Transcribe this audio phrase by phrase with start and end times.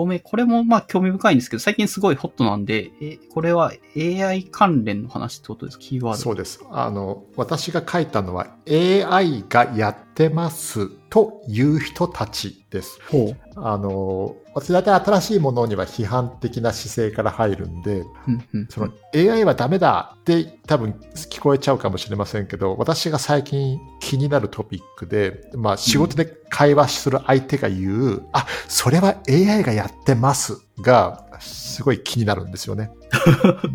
[0.00, 6.22] 個目、これもまあ興味深いんですけど、最近すごいホットなんで、え、これは AI 関連の話ってことですキーワード。
[6.22, 6.64] そうです。
[6.70, 13.00] あの、私が書いたのは AI がやってますという人たちです。
[13.10, 13.36] ほう。
[13.56, 18.66] あの、私大体新しいものには批判的な姿勢から入るんで、うんうん。
[18.68, 30.69] その AI はダメだって多分聞こえちゃうかもしれませんけど、私が最近気になるトピックで、まあ仕事で会話する相手が言う、あ、それは AI がやってますます。
[30.82, 32.90] が、すごい気になるんですよね。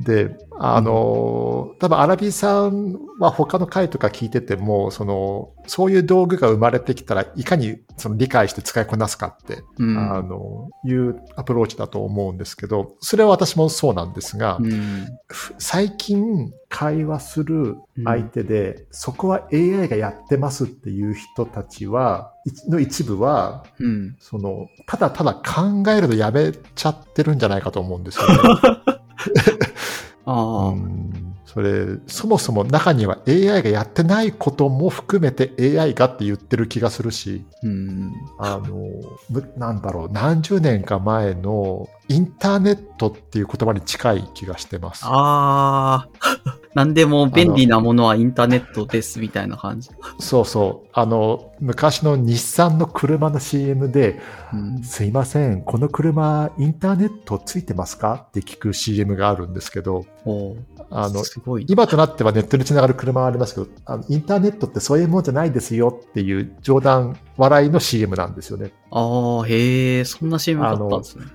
[0.05, 9.97] で、あの、多分アラビーさんは他の回とか聞いてても、その、そういう道具が生まれてきたらいかにその理解して使いこなすかって、うん。
[9.97, 15.07] あの、いうアプローチだと思うんですけど、それは私もそうなんですが、うん。
[15.27, 24.15] ふ最近会話する相手で、そこは AI がやってますっていう人たちは、いの一部は、うん。
[24.19, 28.35] その、ただただ考えるのやめちゃってるんじゃないかと思うんですよね。
[30.25, 30.73] あ
[31.55, 38.11] それ、そもそも中には AI がやってないことも含めて AI がって言ってる気がするし、うん。
[38.37, 38.89] あの、
[39.29, 45.01] むなんだろう、何十年か前のインターネットっていう言葉に近い気がしてます。
[45.05, 46.09] ああ、
[46.75, 49.89] なんでも便利なものはインターネットですみたいな感じ。
[50.19, 50.89] そうそう。
[50.93, 54.19] あの、昔の日産の車の CM で、
[54.53, 54.83] うん。
[54.83, 58.25] すいません、この車インターネットついてますか？
[58.27, 60.05] って聞く CM があるんですけど、
[60.91, 61.23] あの。
[61.67, 68.71] 今となってはネットにつながる車はありますけど、あのインターネットってそういうもんじゃないですよっていう冗談笑いの CM なんですよね。
[68.91, 71.25] ああ、へえ、そんな CM だったんですね。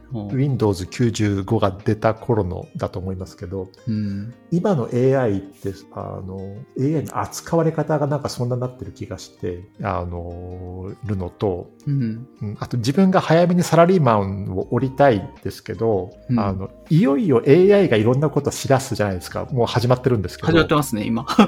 [0.61, 4.35] うん Windows 95が出た頃のだと思いますけど、うん。
[4.51, 12.29] 今の AI って、あの、AI の扱われ方がなんかそんなになってる気がして、あの、るのと、うん。
[12.43, 19.47] うんあと自分が早めにサラリーマンを降りたいですけど、うんあの、いよいよ AI がいろんなことを知らすじゃないですか。
[19.47, 20.49] もう始まってるんですけど。
[20.49, 21.25] 始まってますね、今。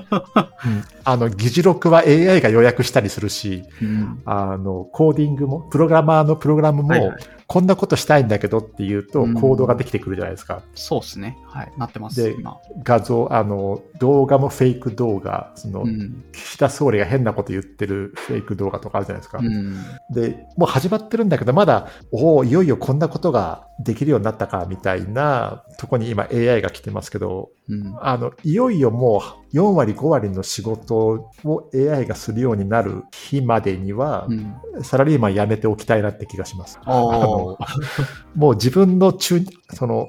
[0.64, 4.22] うんあの、議事録は AI が予約したりするし、うん。
[4.24, 7.16] あの、コーディングも、プログラマーのプログラムも、はいはい
[7.52, 10.62] こんなことしたいんだけどっていうと、うんコードができてくるじゃないですか。
[10.74, 11.36] そうですね。
[11.44, 11.72] はい。
[11.76, 12.56] なってます、で今。
[12.82, 16.24] 画像、あの、動画もフェイク動画、その、うん。
[16.32, 19.38] 岸田総理が変なこと言ってるフェイク動画とかあるじゃないですか。
[19.38, 19.76] うん。
[20.14, 27.94] で、もう始まってるんだけど、まだ、おお、いよいよこんなことができるようになったか、みたいなとこに今 AI が来てますけど、うん。
[28.00, 34.84] あの、いよいよもう4割5割の仕事を AI がするようになる日までには、うん。
[34.84, 36.78] サラリーマン辞めておきたいなって気がします。
[36.84, 37.58] あーの
[38.34, 40.08] もう自分のチューその、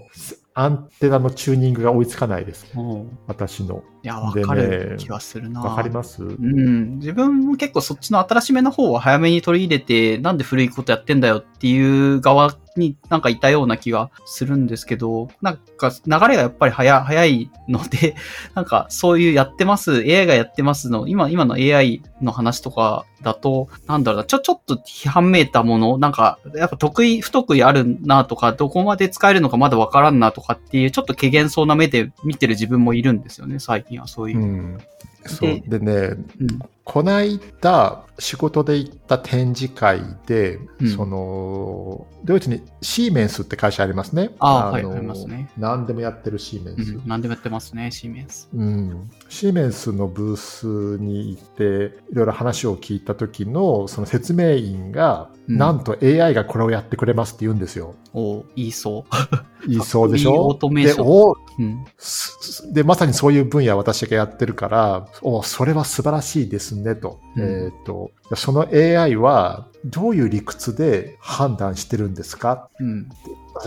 [0.54, 2.68] アンテナのチューニングが追いつかないです。
[2.76, 3.84] おう私の。
[4.04, 5.62] いや、わかる気がするな。
[5.62, 6.22] わかります？
[6.24, 6.98] うん。
[6.98, 18.16] 自分も結構そっちの新しめの方は早めに取り入れて、なんで古いことやってんだよっていう側になんかいたような気がするんですけど、なんか流れがやっぱり早早いので、
[18.56, 34.78] なんかそういうやってます、AI がやってますの、今、今の AI の話とかだと、なんだろうな、ちょ、ちょっと批判めいたもの、なんか、やっぱ得意、不得意あるなとか、どこまで使えるのかまだわからんなとかっていう、ちょっと軽減そうな目で見てる自分もいるんですよね、最近にはそういう。
[35.26, 35.62] そう。
[35.68, 35.94] でね、
[36.40, 44.32] うんこないだ仕事で行った展示会で、うんその、ドイツにシーメンスって会社ありますね。
[44.40, 46.92] あーのはいありますね何でもやってるシーメンス。
[46.92, 48.50] うん、何でもやってますね、シーメンス。
[48.54, 57.96] うん、シーメンスのブースに行っていろいろ話を聞いた時のその説明員が、うんなんと AI がこれをやってくれますって言うんですよ。
[58.14, 59.04] おう言いそ
[59.68, 60.32] 言いそうでしょ？
[60.32, 61.36] いいオートメーションでおう。
[61.60, 61.86] うん。
[61.98, 67.20] すで、まさにそういう分野私がやってるから、おそれは素晴らしいですねと。
[67.36, 72.70] うんえっ、と、その AI はどういう理屈で判断してるんですか？
[72.80, 73.10] うん。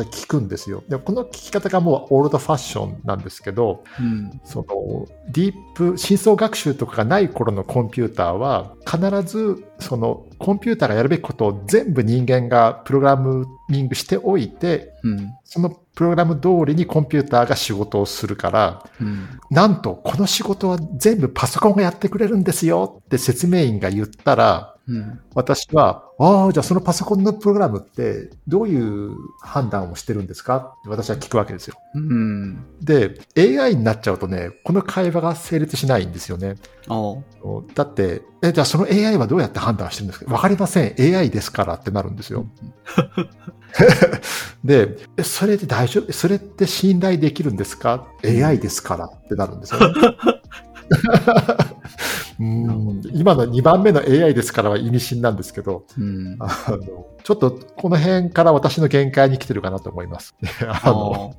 [0.04, 0.82] 聞くんですよ。
[0.88, 4.40] でこの聞き方がもうオールドファッションなんですけど、うん。
[4.44, 4.66] その
[5.30, 13.16] ディープ深層学習とかがない頃のコンピューターは必ずそのコンピューターがやるべきことを全部人間がプログラ
[13.68, 15.32] ミングしておいてうん。
[15.44, 19.28] そのプログラム通りにコンピューターが仕事をするからうん。
[19.50, 25.20] なんとこの仕事は全部パソコンがやってくれるんですよって説明員が言ったらうん。
[25.34, 30.74] 私は、ああ、じゃあそのパソコンのプログラムってどういう判断をしてるんですか？
[30.80, 31.74] って私は聞くわけですよ。
[31.94, 32.64] うん。
[32.80, 36.54] で、AI になっちゃうとね、この会話が成立しないんですよね。
[37.74, 40.32] だって、え、じゃあその AI はどうやって判断してるんですか？
[40.32, 40.94] わかりません。
[41.16, 42.46] AI ですからってなるんですよ。
[44.64, 46.12] で、えそれで大丈夫？
[46.12, 49.94] それって信頼できるんですか ?AI ですからってなるんですよね。
[52.38, 56.36] うん今の2番目の AI ですからは意味深なんですけど、うん。
[56.38, 60.34] あのちょっとこの辺から私の限界に来てるかなと思います。
[60.68, 61.34] あの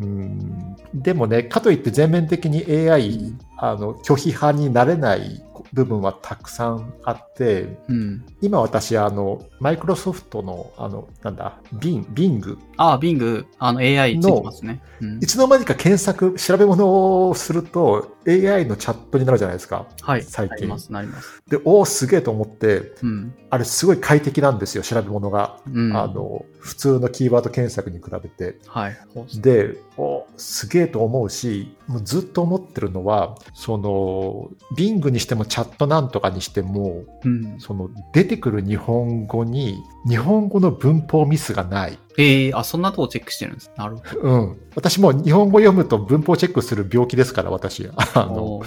[0.00, 5.42] うんでもね、かといって全面的に AI、あの拒否派になれない
[5.72, 8.24] 部分はたくさんあって、うん。
[8.40, 14.82] 今私、あの、マイクロソフトの、あの、なんだ、Bing、Bing、ああ、Bing、あの AI ついてますね。
[15.00, 19.86] うんいつの間にか検索、調べ物をすると AI のチャットになるじゃないですか。
[20.00, 20.22] はい。
[20.22, 21.42] 最近なります、なります。
[21.48, 23.34] で、おお、すげえと思って、うん。
[23.50, 25.58] あれすごい快適なんですよ、調べ物が。
[25.70, 25.96] うん。
[25.96, 28.58] あの、普通のキーワード検索に比べて。
[28.66, 28.96] はい。
[29.40, 37.56] で、おすげえと思うし、もうずっと思ってるのは、その、Bing にしてもチャットなんとかにしても、うん。
[37.58, 41.98] その出てくる日本語に、日本語の文法ミスがない。
[42.18, 43.70] ええあ、そんなとこチェックしてるんです。
[43.76, 44.60] なるほうん。
[44.74, 47.88] 私も日本語読むと文法チェックする病気ですから、私。
[47.96, 48.34] あど。
[48.34, 48.62] の、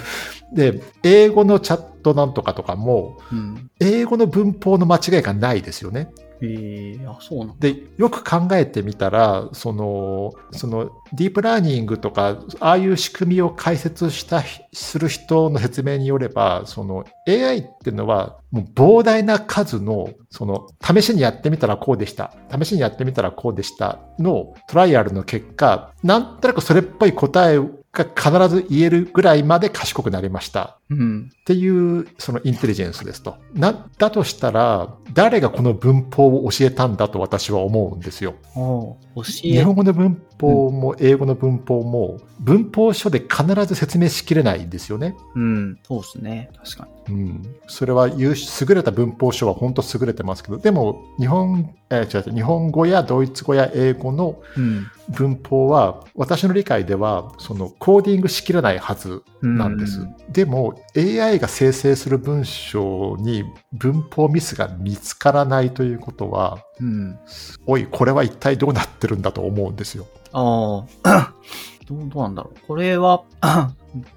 [0.54, 3.70] で、英語のチャットなんとかとかも、うん。
[3.80, 6.10] 英語の文法の間違いがないですよね。
[6.42, 7.58] ええあ、そうなん。
[7.58, 14.42] で、よく考えてみたら、その、その、ディープラーニングとか、ああいう仕組みを解説した、
[14.72, 22.34] する人の説明によれば、その、AI っていうのは、もう膨大な数の、その、試しにやってみたらこうでした。
[22.50, 24.00] 試しにやってみたらこうでした。
[24.18, 30.78] のトライアルの結果、なんとなくそれっぽい答えをが必ず言えるぐらいまで賢くなりました。
[30.90, 31.30] うん。
[31.32, 33.36] っていうそのインテリジェンスですと。
[33.54, 38.34] な、だとしたら、誰がこの文法を教えたんだと私は思うんですよ。
[38.54, 45.16] 教日え、本語の文法も英語の文法も文法書で必ず説明しきれないんですよね。
[45.34, 45.78] うん。
[45.82, 46.50] そうですね。
[46.62, 46.95] 確かに。
[47.08, 47.42] うん。
[47.66, 54.86] それは優秀れた文法書は本当優れてますけど、でも日本、えー違う違う日本語やドイツ語や英語のうん。
[55.08, 60.00] 文法は私の理解ではそのコーディングしきれないはずなんです。
[60.00, 67.18] うんでも AI が生成する文章に文法ミスが見つからないということは、うん。
[67.64, 70.06] おい、これは一体どうなってるんだと思うんですよ。
[70.32, 71.32] ああ。
[71.86, 72.58] どうなんだろう。
[72.66, 73.22] これは、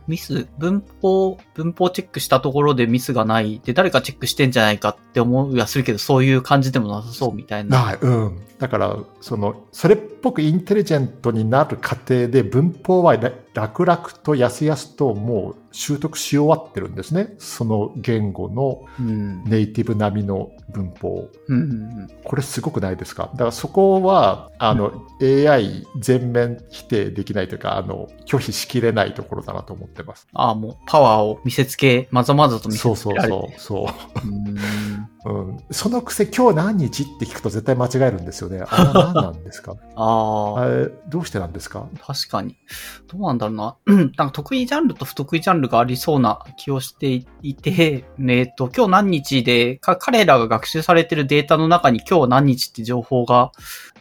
[0.08, 3.62] ミス、文法、文法チェックしたところでミスがない。
[3.64, 7.86] で、誰かチェックしてんじゃないかって思いはするけど、そういう感じでもなさそうみたいな。
[7.86, 8.42] ない、うん。
[8.58, 17.36] だから、その、それっぽくインテリジェントになる過程で文法はら楽々とやすやすともう習得し終わってるんですね。
[17.40, 19.44] その言語のうん。
[19.46, 21.30] ネイティブ並みの文法。
[21.48, 21.74] うんうんう
[22.04, 22.10] ん。
[22.24, 23.30] これすごくないですか？
[23.34, 30.28] だからそこは、あの、AI 全面否定できないというか、あの、拒否しきれないところだなと思ってます。
[30.34, 33.58] ああ、もうパワーを見せつけ、まざまざと見せそうそうつけられて。
[33.58, 33.88] そう。
[33.88, 34.28] そう。
[34.28, 35.10] うん。
[35.26, 38.64] うん、そのくせ今日何日って聞くと絶対間違えるんですよね。
[38.66, 39.76] あれは何なんですか？
[39.98, 40.66] ああ
[41.10, 41.88] どうしてなんですか？
[42.06, 42.56] 確かに。
[43.12, 43.76] どうなんだろうな。
[43.88, 53.52] うんなんか得意ジャンルと不得意ジャンルがありそうな気をしていて、えっと、今日何日で、か彼らが学習されてるデータの中に今日何日って情報が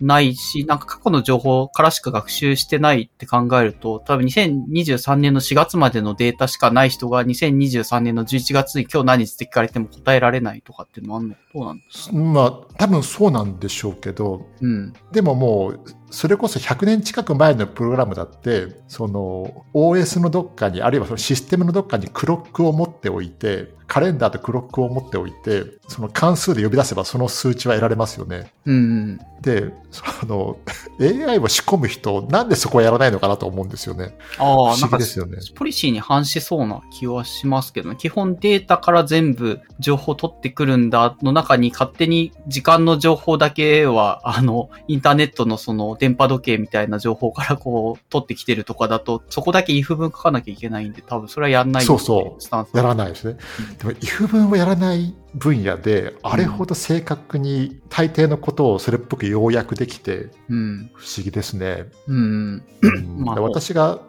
[0.01, 14.93] ないし、なんか過去の情報からしか学習してないって考えると、多分2023年の4月までのデータしかない人が2023年の11月に今日何日って聞かれても答えられないとかっていうのもあんのどうなんだまあ、多分そうなんでしょうけど、うん。
[15.11, 28.53] でももう、それこそ100年近く前のプログラムだって、その OS のどっかに、あるいはそのシステムのどっかにクロックを持っておいて、カレンダーとクロックを持っておいて、その関数で呼び出せばその数値は得られますよね。
[28.67, 29.19] うん。
[29.41, 30.59] で、その
[31.01, 34.15] AI を仕込む人、なんでそこはやらないのかなと思うんですよね。
[34.37, 35.39] ああ、なんかですよね。
[35.55, 37.97] ポリシーに反しそうな気はしますけどね。
[37.97, 53.39] 基本データから全部情報取ってくるんだの中に勝手に時間の情報だけは、あの、インターネットのその電波時計みたいな情報からこう取ってきてるとかだと、そこだけ if 文書かなきゃいけないんで、多分それはやんないそうそうスタンスやらないですね。
[53.79, 60.91] でも、if 文をやらない分野で、あれほど正確に大抵のことをそれっぽく要約できて、うん。
[60.95, 61.87] 不思議ですね。
[62.07, 62.63] うん。
[62.83, 64.01] うんまあで私が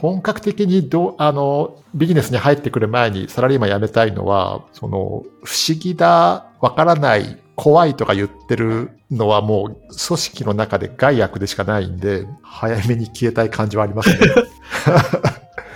[0.00, 14.18] 本格的にどうあのビジネスに入ってくる前にサラリーマン辞めたいのは、その不思議だ、わからない、怖いとか言ってるのはもう組織の中で害悪でしかないんで、早めに消えたい感じはありますね。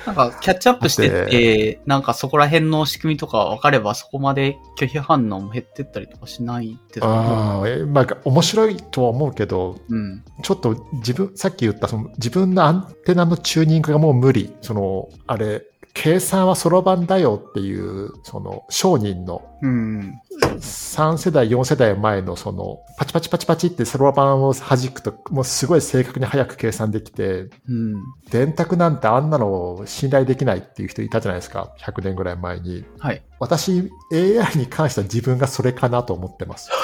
[0.07, 7.63] なんかキャッチアップしてっだて、なんかそこら辺の仕組みとか分かればそこまで拒否反応も減ってったりとかしないですか？
[7.67, 10.25] えまあ、面白いとは思うけど、うん。
[10.43, 14.55] ちょっと自分、さっき言ったその自分のアンテナのチューニングがもう無理。
[14.63, 15.67] その、あれ、
[16.01, 20.21] 計算はそろばんだよっていう、その商人のうん。
[20.61, 28.05] 3世代、4世代前のそのパチパチパチパチってそろばんを弾くともうすごい正確に早く計算できて、うん。
[28.31, 31.75] 電卓なんてあんなの信頼できないっていう人いたじゃないですか。
[31.81, 32.85] 100年ぐらい前に。
[33.01, 33.21] はい。
[33.41, 36.71] 私、AI に関しては自分がそれかなと思ってます。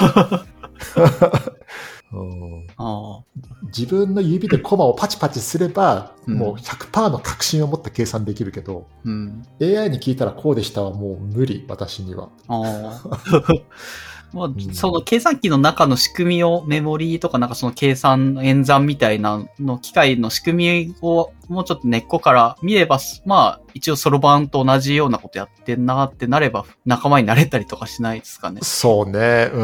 [3.65, 9.43] 自分の指でコマをパチパチすれば、うんもう100%の確信を持って計算できるけど、うん。
[9.61, 12.29] AI に聞いたらこうでしたはもう無理、私には。
[14.35, 28.59] まあん、その計算機の中の仕組みをメモリーとかなんかその計算演算みたいなの機械の仕組みをもうちょっと根っこから見れば、まあ一応そろばんと同じようなことやってんなってなれば仲間になれたりとかしないですかね。
[28.61, 29.63] そうね、う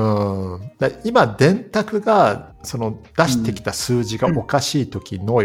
[0.58, 0.72] ん。
[0.80, 5.42] だ今、電卓が、その出してきた数字がおかしい時の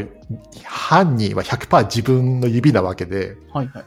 [0.64, 3.84] 犯人は100%自分の指なわけで、はいはい。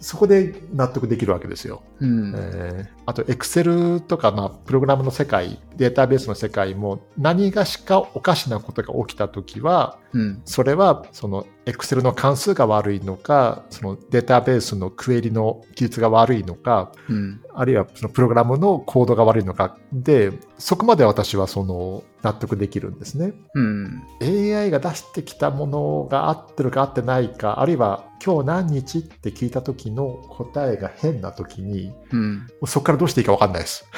[0.00, 1.82] そこで納得できるわけですよ。
[2.00, 2.34] うん。
[2.36, 10.42] えーあと、エクセルとか、まあ、プログラムの世界、データベースの世界も、何がしかおかしなことが起きたときは、うん。
[10.44, 17.40] それは、その、エクセルの関数が悪いのか、そのデータベースのクエリの記述が悪いのか、うん。
[17.52, 23.34] あるいはそのプログラムのコードが悪いのかで、そこまで私はその納得できるんですね。
[23.54, 24.02] うん。
[24.20, 32.46] AI が出してきたものが合ってるか合ってないか、あるいは今日何日って聞いた時の答えが変な時に、うん。
[32.66, 33.86] そこからどうしていいか分かんないです。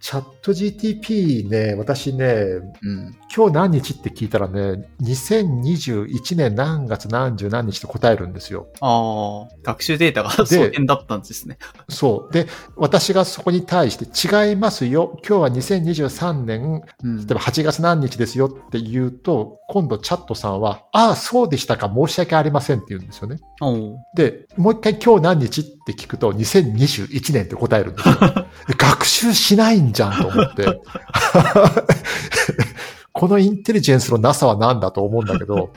[0.00, 2.26] チャット GTP ね、私ね、
[2.82, 3.16] うん。
[3.34, 8.68] 今日何日って聞いたらね、2021年何月何十何日って答えるんですよ。
[8.80, 11.56] ああ、学習データがそう変だったんですね。
[11.88, 12.32] そう。
[12.34, 15.18] で、私がそこに対して違いますよ。
[15.26, 23.38] 今日は2023年、うん例えば8月何日ですよって言うと、今度チャットさんは、ああ、そうでしたか、申し訳ありませんって言うんですよね。
[24.14, 28.14] で、もう一回今日何日って聞くと、2021年って答えるんですよ。
[28.76, 30.64] 学習しないんじゃんと思って。
[33.12, 35.70] このインテリジェンスのなさは何だと思うんだけど、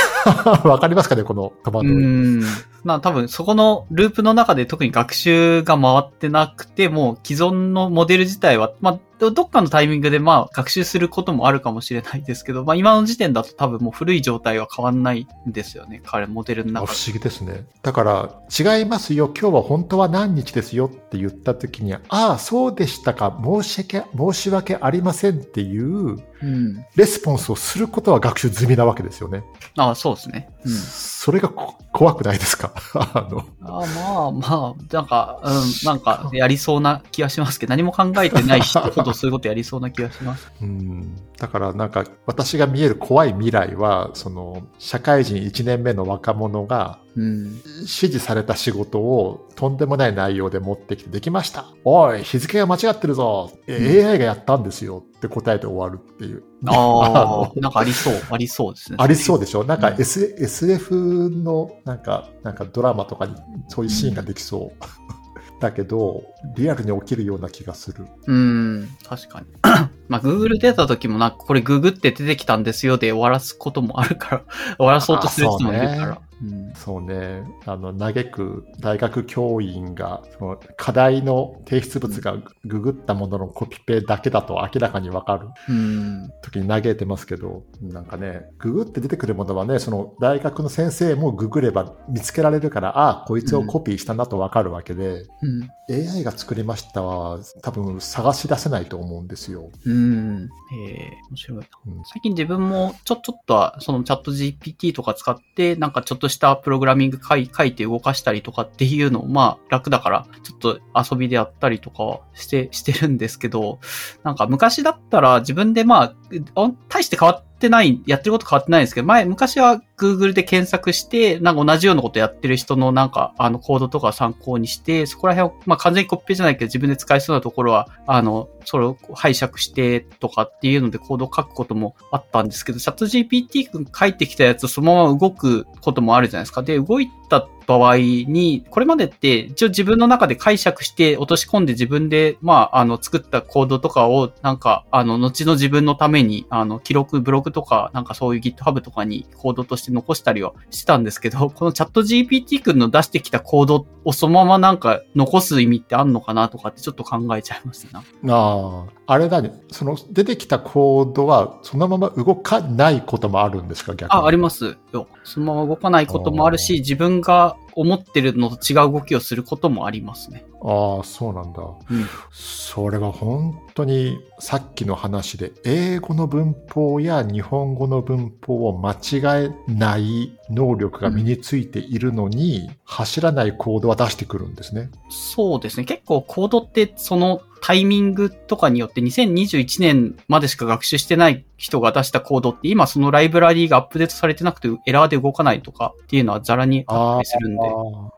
[0.64, 1.90] わかりますかねこの戸惑い。
[1.90, 1.94] う
[2.38, 2.42] ん。
[2.82, 16.02] まあ多分そこのループの中で特に学習が回ってなくて、もう既存のモデル自体は、まあどどっかのタイミングでまあ学習することもあるかもしれないですけど、まあ今の時点だと多分もう古い状態は変わんないんですよね。
[16.04, 16.92] 彼、モデルの中で。
[16.92, 17.64] あ不思議ですね。
[17.82, 26.84] だから、違いますよ、今日は本当は何日ですよって言った時に、ああ、そうでしたか、申し訳、申し訳ありませんっていううん。
[26.94, 29.44] レスポンスをすることは学習済みなわけですよね。
[29.76, 30.50] ああ、そうですね。
[30.64, 30.72] うん。
[30.72, 32.72] それがこ怖くないですか？
[32.94, 35.52] あの、ああまあまあ、なんか、うん、
[35.86, 40.50] なんかやりそうな気がしますけど、何も考えてない人ほどそういうことやりそうな気がします。
[40.60, 47.60] うんだからなんか私が見える怖い未来は、その社会人1年目の若者がうん。
[47.78, 51.66] 指示された仕事をとんでもない内容で持ってきてできました。
[51.84, 53.52] おい、日付が間違ってるぞ。
[53.68, 56.42] え AI がやったんですよって答えて終わるっていう。
[56.66, 58.96] あのあ、 なんかありそう、ありそうですね。
[59.00, 59.64] ありそうでしょ？
[59.64, 63.34] なんかうん S、SF のなんか、なんかドラマとかに
[63.68, 64.84] そういうシーンができそう。
[65.60, 66.24] だけど、
[66.56, 68.06] リアルに起きるような気がする。
[68.26, 69.46] うん、確かに。
[70.08, 74.42] まあ、Google 出た時もなんか、これググって出てきたんですよで終わらすこともあるから、
[74.76, 76.20] 終わらそうとする人もいるから。
[76.42, 86.30] うんそうね、あの、嘆く大学教員が、その課題の提出物がググったもののコピペだけだと明らかにわかるうん。
[86.42, 95.68] 時に嘆いてますけど、なんかね、ググって出てくるものはね、その大学の先生もググれば見つけられるから、ああ、こいつをコピーしたなとわかるわけで、うん。
[95.90, 99.70] AI が作りましたは多分探し出せないと思うんですよ。
[99.84, 100.48] うん。
[100.72, 101.64] ええ面白いな。
[101.86, 113.78] うん最近自分もちょ、ちょっとは、そのチャット GPT とか使って、なんかちょっとしたプログラミング書い書いて動かしたりとかっていうのを、まあ楽だから、ちょっと遊びでやったりとかはして、してるんですけど、
[114.22, 116.14] なんか昔だったら自分でまあ、
[116.54, 136.62] あ大して変わってない、やってること変わってないんですけど、前、昔は Google で検索して、なんか同じようなことやってる人のなんか、あのコードとか参考にして、そこら辺を、まあ完全にコピペじゃないけど自分で使えそうなところは、あの、それを拝借してとかっていうのでコードを書くこともあったんですけど、チャット GPT 君書いてきたやつそのまま動くこともあるじゃないですか。
[136.62, 158.04] で、動いた場合に、これまでって一応自分の中で解釈して落とし込んで自分で、まあ、あの、作ったコードとかを、なんか、あの、後の自分のために、あの、記録、ブログとか、なんかそういう GitHub とかにコードとしてして残したりはしたんですけど、 このチャット GPT 君の出してきたコードをそのままなんか残す意味ってあんのかなとかってちょっと考えちゃいましたな。
[158.34, 159.52] ああ、あれだね。
[159.70, 164.20] その出てきたコードはそのまま動かないこともあるんですか逆に？
[164.20, 165.06] あ、ありますよ。
[165.22, 170.44] そのまま動かないこともあるし、自分が思ってるのと違う動きをすることもありますね。
[170.62, 171.62] ああ、そうなんだ。
[171.62, 172.06] うん。
[172.32, 184.90] それは本当にさっきの話で英語の文法や日本語の文法を間違えない能力が身についているのに、走らないコードは出してくるんですね。
[185.08, 185.84] そうですね。
[185.84, 197.62] 結構コードってそのタイミングとかによって2021年までしか学習してない人が出したコードって今そのライブラリーがアップデートされてなくてエラーで動かないとかっていうのはザラにあったりするんで。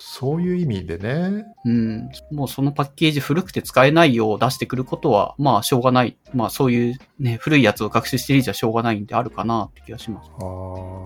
[0.00, 1.45] そういう意味でね。
[1.64, 2.09] うん。
[2.33, 6.16] もうそのパッケージ古くて使えないよう出してくることは、まあしょうがない。
[6.35, 10.30] まあそういうね、古いやつを学習してる以上はしょうがないんであるかなって気がします。
[10.33, 10.40] ああ、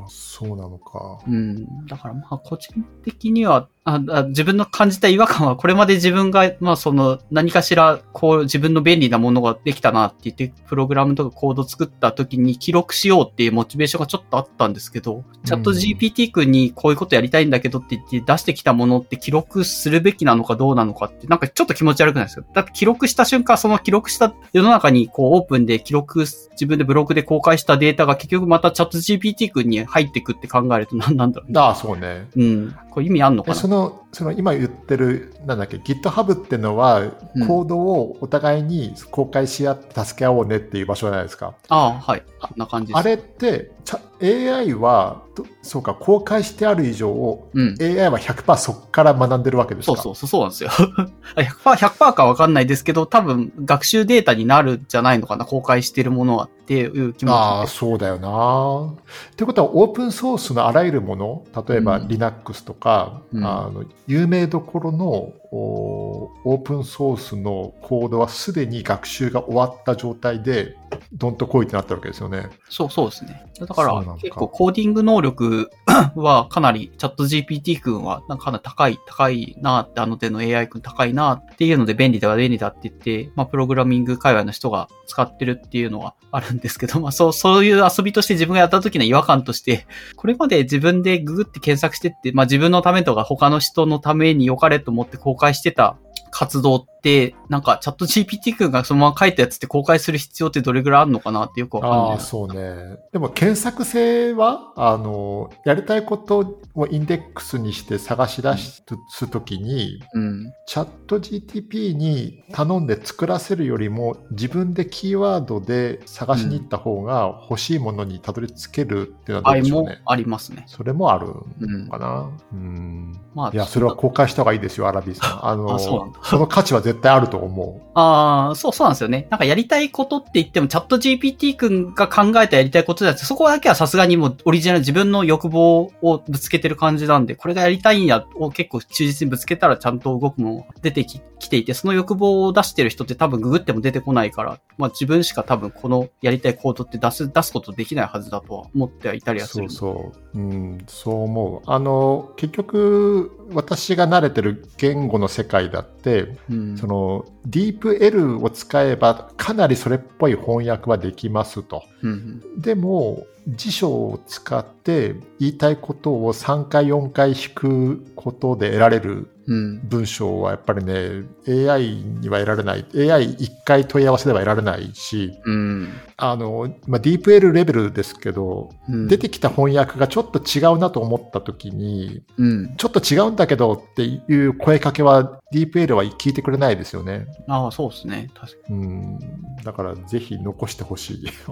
[0.08, 1.09] そうなのか。
[1.26, 1.86] うん。
[1.86, 2.74] だからまあ個人
[3.04, 22.46] 的には、ああ自分の感じた違和感は、これまで自分が、まあその何かしら、こう自分の便利なものができたなって言って、プログラムとかコード作った時に記録しようっていうモチベーションがちょっとあったんですけど、チャット GPT 君にこういうことやりたいんだけどって言って出してきたものって記録するべきなのかどうなのかって、なんかちょっと気持ち悪くないですか？
[22.54, 31.60] だって記録した瞬間、その記録した世の中にこうオープンで記録、自分でブログで公開したデータが結局またチャット GPT 君に入ってくって考えると何なんだろうね。
[31.60, 32.28] ああ、そうね。
[32.36, 32.76] うん。
[32.90, 33.54] これ意味あんのかな？
[33.88, 41.54] でその、今言ってる、なんだっけ、GitHub ってのは、うんコードをお互いに公開し合って助け合おうねっていう場所じゃないですか。
[41.68, 42.22] ああ、はい。
[42.40, 42.98] こんな感じです。
[42.98, 47.76] あれって、ちゃ AI は、どそうか、公開してある以上、うん。
[47.80, 49.96] AI は100%そこから学んでるわけですか？
[49.96, 50.70] そうそうそう、そうなんですよ。
[51.36, 57.76] 100%、100%かわかんないですけど、多分学習データになるんじゃないのかな、公開してるものはっていう気持ああ、ちで。
[57.78, 58.92] そうだよな。
[59.32, 70.76] ってことは、オープンソースのあらゆるもの、例えばうん Linux とか、うんあの有名どころのオープンソースのコードはすでに学習が終わった状態で、
[71.12, 72.48] どんとこいってなったわけですよね。
[72.68, 73.44] そうそうですね。
[73.58, 75.70] だから結構コーディング能力
[76.14, 95.98] はかなりチャット GPT 君はなんかかなり高い、高いなって、あの手の AI 君高いなっていうので便利だは便利だって言って、まあプログラミング界隈の人が使ってるっていうのはあるんですけど、 まあそう、そういう遊びとして自分がやった時の違和感として、これまで自分でググって検索してって、まあ自分のためとか他の人のために良かれと思って公介してた
[96.30, 102.06] 活動って、なんかチャット GPT 君がそのまま書いたやつって公開する必要ってどれぐらいあるのかなってよくわかんないな。
[102.08, 102.98] ああ、そうね。
[103.12, 110.52] でも検索性は、あの、やりたいことをインデックスにして探し出すときに、うん。
[110.66, 120.00] チャット GTP に頼んで作らせるよりも自分でキーワードで探しに行った方が欲しいものにたどり着けるっていうのはどうでしょうね。
[120.06, 120.64] ありますね。
[120.66, 121.28] それもある
[121.60, 122.30] うんのかな。
[122.52, 123.20] うん。
[123.34, 125.46] まあ、いや、それは公開した方がいいですよ、アラビーさん。
[125.46, 127.90] あの、あそうなんだその価値は絶対あると思う。
[127.94, 129.26] ああ、そう、そうなんですよね。
[129.30, 149.68] なんかやりたいことって言っても、チャット GPT 君が考えたやりたいことだって、そこだけはさすがにもうオリジナル自分の欲望をぶつけてる感じなんで、これがやりたいんやを結構忠実にぶつけたらちゃんと動くも出てききていて、その欲望を出してる人って多分ググっても出てこないから、まあ自分しか多分このやりたいコードって出す、出すことできないはずだとは思ってはいたりはする。
[149.70, 150.38] そうそう。
[150.38, 151.70] うん、そう思う。
[151.70, 156.78] あの、結局、私が慣れてる言語の世界だって、うん。
[156.78, 161.84] その、DeepL を使えばかなりそれっぽい翻訳はできますと。
[162.02, 169.54] うんでも、辞書を使って言いたいことを3回4回引くことで得られるうん。
[169.54, 169.80] うん。
[169.88, 172.84] 文章はやっぱりね、AI には得られない。
[172.84, 175.92] AI1 回問い合わせでは得られないし、うん。
[176.16, 179.08] あの、まあ、DeepL レベルですけど、うん。
[179.08, 182.76] 出てきた翻訳がちょっと違うなと思った時に、うん。
[182.76, 187.26] ちょっと違うんだけどっていう声かけは DeepL は聞いてくれないですよね。
[187.48, 188.30] ああ、そうですね。
[188.34, 189.18] 確かうん。
[189.64, 191.24] だからぜひ残してほしい。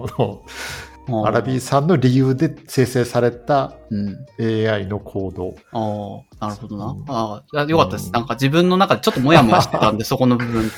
[1.25, 4.67] アラビーさんの理由で生成されたうん。
[4.69, 5.55] AI のコード。
[5.71, 7.05] ああ、なるほどなうん。
[7.07, 8.07] ああ、よかったです。
[8.07, 10.71] うんなんか自分の中でちょっとモヤモヤしてたんで、 そこの部分。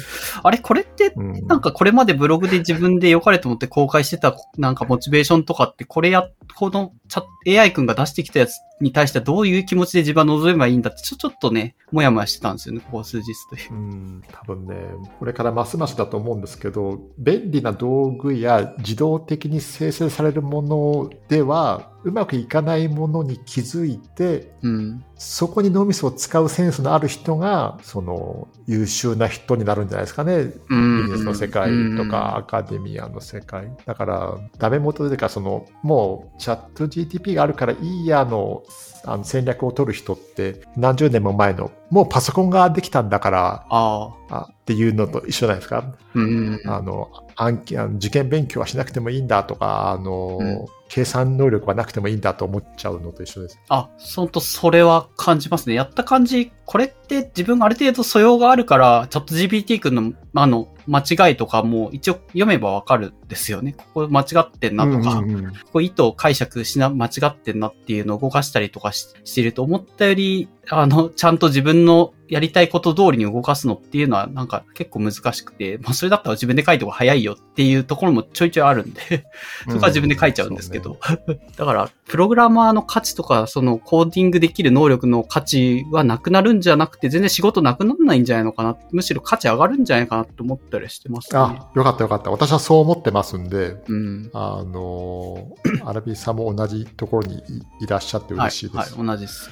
[0.43, 0.58] あれ？
[0.58, 13.74] これって、うんなんかこれまでブログで自分で良かれと思って公開してた、なんかモチベーションとかって、これや、このチャ AI 君が出してきたやつに対してはどういう気持ちで自分は望めばいいんだって、ちょ、ちょっとね、モヤモヤしてたんですよね、ここ数日という。
[13.74, 14.76] うん、多分ね、
[15.19, 25.04] これからますますだと思うんですけど、便利な道具や自動的に生成されるものでは、うまくいかないものに気づいて、うん。
[25.16, 30.52] そこに脳みそを使うセンスのある人が、その優秀な人になるんじゃないですかね。
[30.70, 31.04] うん。
[31.04, 33.72] ビジネスの世界とか、アカデミアの世界。
[33.86, 38.64] だから、ダメ元でか、その、もう、チャット GTP があるからいいやの、
[39.04, 44.14] あの戦略を取る人って、何十年も前の、もうパソコンができたんだから、あ
[44.52, 45.96] っていうのと一緒じゃないですか。
[46.14, 46.62] うん。
[46.66, 53.58] あの、暗記、あの受験勉強はしなくてもいいんだとか、あの、うん計算能力はなくてもいいんだと思っちゃうのと一緒です。
[53.70, 55.74] あ、ほんと、それは感じますね。
[55.76, 63.76] やった感じ、これって自分がある程度素養があるから、チャット GPT 君の、あの、間違いとかも一応読めばわかるんですよね。
[63.78, 79.26] ここ間違ってんなとか、うんうんうんここ意図を解釈しな、間違ってんなっていうのを動かしたりとかししてると思ったより、あの、ちゃんと自分のやりたいこと通りに動かすのっていうのはなんか結構難しくて、まあそれだったら自分で書いた方が早いよっていうところもちょいちょいあるんで、
[79.67, 80.98] そこは自分で書いちゃうんですけど。
[81.58, 88.78] だから、プログラマーの価値とか、そのコーディングできる能力の価値はなくなるんじゃなくて、全然仕事なくならないんじゃないのかな。
[88.91, 91.39] むしろ価値上がるんじゃないかなと思ったりしてますね。
[91.39, 92.32] あ、よかったよかった。
[92.32, 94.30] 私はそう思ってますんで、うん。
[94.34, 95.56] あの、
[95.86, 97.40] アラビーさんも同じところにい
[97.82, 99.50] いらっしゃってはい嬉しい、ではいす。、同じです。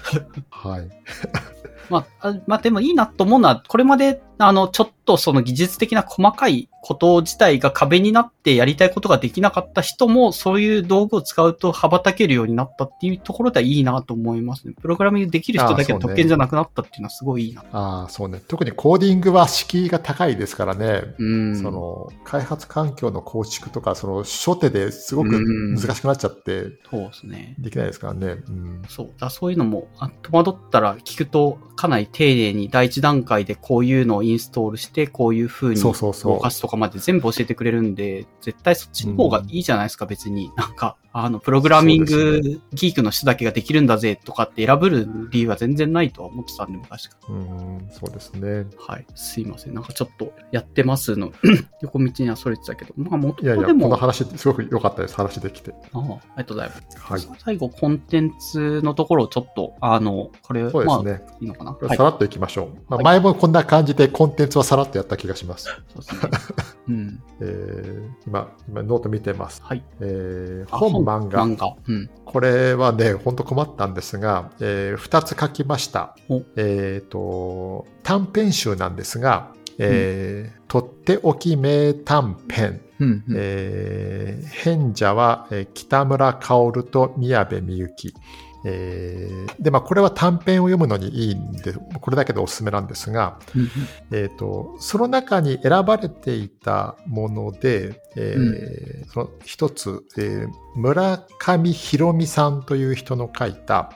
[0.50, 0.90] はい。
[1.90, 14.74] まあ、あまあでもいいなと思うのは、これまで、あの、ちょっとその技術的な細かいこと自体が壁になってやりたいことができなかった人も、そういう道具を使うと羽ばたけるようになったっていうところではいいなと思いますね。
[14.82, 17.64] プログラミングできる人だけの特権じゃなくなったっていうのはすごいいいな。
[17.74, 18.42] ああ、そうね。
[18.48, 21.04] 特にコーディングは敷居が高いですからね。
[21.18, 21.62] うん。
[21.62, 27.56] その、開発環境の構築とか、その、初手ですごくうん難しくなっちゃって、そうですね。
[27.60, 28.38] できないですからね。
[28.48, 28.82] うん。
[28.88, 29.12] そう。
[29.20, 40.52] だそういうのも、あ戸惑ったら聞くと、かなり丁寧に第一段階でこういうのをインストールして、こういう風にそうそうそう動かすとかまで全部教えてくれるんで、絶対そっちの方がいいじゃないですか、別に。
[40.56, 44.90] なんか、あの、プログラミングギークの人だけができるんだぜとかって選ぶ
[45.32, 47.36] 理由は全然ないとは思ってたんで、昔から。
[47.36, 48.68] うん、そうですね。
[48.78, 49.06] はい。
[49.16, 49.74] すいません。
[49.74, 51.32] なんかちょっとやってますの、
[51.82, 55.16] 横道にはそれてたけど、まあ、元いやいや、でも、この話、すごく良かったです。
[55.16, 55.74] 話できて。
[55.94, 57.00] ああありがとうございます。
[57.00, 57.22] はい。
[57.40, 61.24] 最後、コンテンツのところをちょっと、あの、これ、そうですね。
[61.26, 61.96] まあ、いいのかな？
[61.96, 62.04] さ。
[62.04, 62.68] らっといきましょう。
[62.88, 65.70] まあ、はい前もこんな感じでコンテンツはさらっとやった気がします。
[65.88, 66.22] そうですね。
[66.90, 67.24] うん。
[67.40, 69.62] えー今、今ノート見てます。
[69.64, 69.84] はい。
[70.02, 71.46] えーあ本漫画。
[71.46, 71.74] 漫画。
[71.88, 72.10] うん。
[72.26, 76.42] これはね、本当困ったんですが、え2つ書きましたお。
[76.58, 82.82] えっ、と、短編集なんですが、えーとっておき名短編。
[83.00, 83.10] うん。
[83.10, 88.14] うんえー編者は、えー北村薫と宮部みゆき。
[88.66, 93.70] えーで、まあ、これは短編を読むのにいいんで、これだけでおすすめなんですが、うん
[94.12, 103.92] えっ、と、その中に選ばれていたもので、えーその一つ、えー村上博美さんという人の書いた、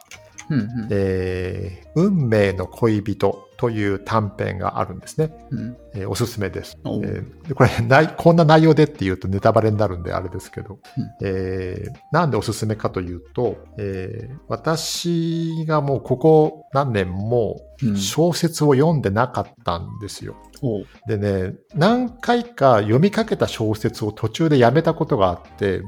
[0.49, 0.87] うんうん。
[0.91, 5.33] えー運命の恋人という短編があるんですね。
[5.49, 5.77] うん。
[5.95, 6.77] えーおすすめです。
[6.83, 11.09] えーでこれない、こんな内容でっていうとネタバレになるんであれですけど、うん。
[11.23, 17.97] えーなんでおすすめかというと、えー私がもうここ何年もうん。
[17.97, 20.35] 小説を読んでなかったんですよ。
[20.61, 20.85] おう。
[21.07, 25.81] でね、何回か読みかけた小説を途中でやめたことがあって、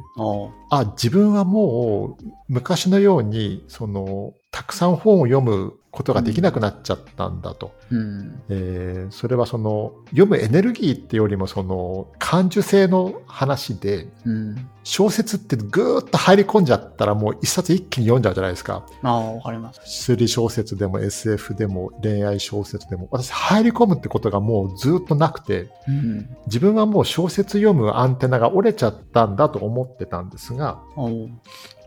[0.70, 7.74] あ、自分はもう昔のように、その、たくさん本を読むことができなくなっちゃったんだと。
[7.90, 8.42] うん。
[8.50, 14.70] えーそれはその、読むエネルギーってよりもその、感受性の話で、うん。
[14.84, 18.86] 小説ってぐーっと入り込んじゃったらもう一冊一気に読んじゃうじゃないですか。
[19.02, 20.12] ああ、わかります。
[20.12, 23.08] 推理小説でも SF でも恋愛小説でも。
[23.10, 26.30] 私入り込むってことがもうずっとなくて、うん。
[26.46, 30.80] 自分はもう小説読むアンテナが折れちゃったんだと思ってたんですが、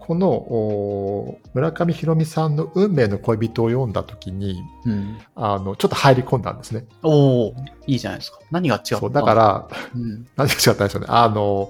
[0.08, 5.18] このお村上博美さんの運命の恋人を読んだ時に、うん。
[5.34, 6.86] あの、ちょっと入り込んだんですね。
[7.02, 7.54] おお
[7.86, 8.38] いいじゃないですか。
[8.50, 10.26] 何が違ったそう、だか、ら、うん。
[10.34, 11.08] 何が違ったんでしょうね。
[11.10, 11.68] あの、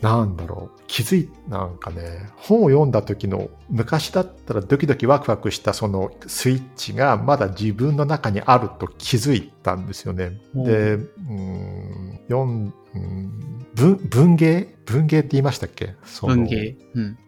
[0.00, 0.80] なんだろう。
[0.86, 10.40] 気づい、なんかね、本を読んだ時の、昔だったらドキドキワクワクしたそのスイッチがまだ自分の中にあると気づいたんですよね。
[10.54, 14.74] で、うーん、読ん、うん文、文芸？
[14.86, 15.94] 文芸って言いましたっけ？
[16.20, 16.76] 文芸。
[16.94, 17.18] うん。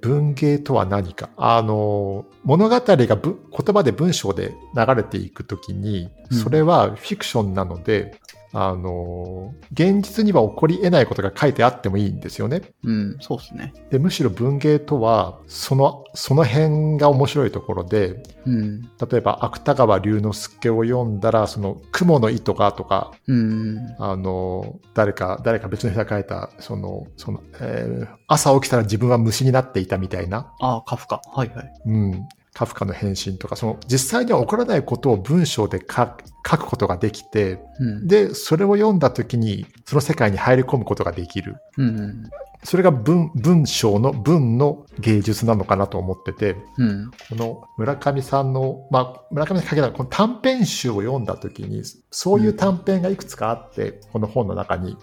[0.00, 1.30] 文芸とは何か？
[1.36, 8.18] あの、物語がぶ言葉で文章で流れていくときに、うんそれはフィクションなので、
[8.56, 12.62] あの、現実には起こり得ないことが書いてあってもいいんですよね。
[12.84, 13.74] うん、そうですね。
[13.90, 18.82] で、むしろ文芸とは、その、その辺が面白いところで、うん。
[18.82, 23.96] 例えば芥川龍之介を読んだら、その、雲の糸がとか、うん。
[23.98, 31.20] あの、誰か、誰か別の人が書いた、その、その、えー朝起きたら自分は虫になっていたみたいな、ああ、カフカ。
[31.34, 31.72] はいはい。
[31.86, 36.06] うん、カフカの変身とか、その、実際には起こらないことを文章で書
[36.48, 38.06] 書くことができて、うん。
[38.06, 41.56] で、それを読んだ時に、その世界に入り込むことができる。
[41.76, 42.30] うん。
[42.64, 47.10] それが文、文章の文の芸術なのかなと思ってて、うん。
[47.28, 54.96] この村上さんの、まあ、村上さんに限らないこの短編集を読んだ時に、そういう短編がいくつかあって、この本の中に。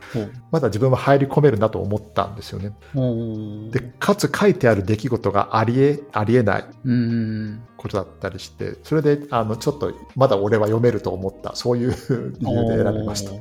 [0.51, 2.73] まだ自分は入り込めるなと思ったんですよね。
[3.71, 7.61] で、かつ書いてある出来事がありえ、ありえないうん。
[7.77, 11.91] ことだったりして、それで、あの、ちょっと、まだ俺は読めると思った、そういう
[12.39, 13.31] 理由で選びました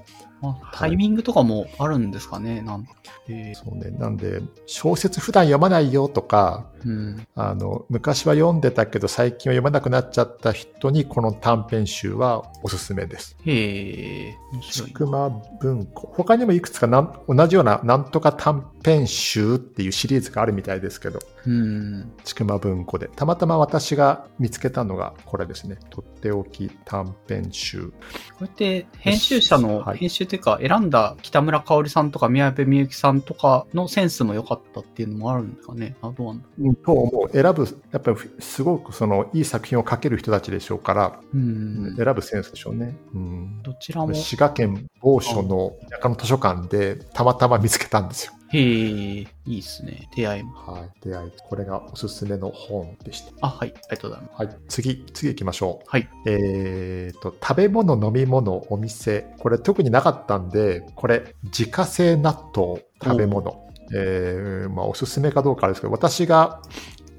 [0.42, 0.50] お。
[0.50, 0.56] ー。
[0.62, 2.86] あタイミングとかもあるんですかね、なん
[3.28, 3.90] えそうね。
[3.90, 7.26] なんで、小説普段読まないよとか、ーうん。
[7.34, 13.36] あの、昔は読んでたけど最近は読まなくなっちゃった人にこの短編集はおすすめです。
[13.44, 14.94] へえ、面白いち。
[14.94, 16.12] くま文庫。
[16.14, 22.12] 他にもいくつかなん同じようななんとか短編集っていうシリーズがあるみたいですけど、うん。
[22.24, 23.08] ちくま文庫で。
[23.08, 25.78] たまたま私が見つけたのがこれですね。
[25.90, 27.92] とっておき短編集。
[28.38, 35.96] これって、編集者の、はい編集っていうか、選んだ北村香織さんとか宮部みゆきさんとかのセンスも良かったっていうのもあるんですかね。
[36.02, 37.30] あ、どうなんだと思う。
[37.32, 41.94] 選ぶ、やっぱりすごくそのいい作品を書ける人たちでしょうから、うん。
[41.96, 42.96] 選ぶセンスでしょうね。
[43.14, 44.14] うんどちらも。
[44.14, 48.32] 滋賀県某所の田舎の図書館でたまたま見つけたんですよ。
[48.52, 50.08] へえ、いいですね。
[50.16, 50.52] 出会いも。
[50.54, 50.90] はい。
[51.02, 51.30] 出会い。
[51.48, 53.32] これがおすすめの本でした。
[53.42, 53.68] あ、はい。
[53.68, 54.44] ありがとうございます。
[54.44, 54.56] はい。
[54.68, 55.84] 次、次行きましょう。
[55.86, 56.08] はい。
[56.26, 59.32] えーと、食べ物、飲み物、お店。
[59.38, 63.69] これ特になかったんで、これ、自家製納豆、食べ物。
[63.94, 66.62] えーまあ、おすすめかどうかですけど、私が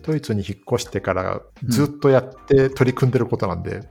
[0.03, 3.81] ドイツに引っ越してからずっとやって取り組んでることなんで。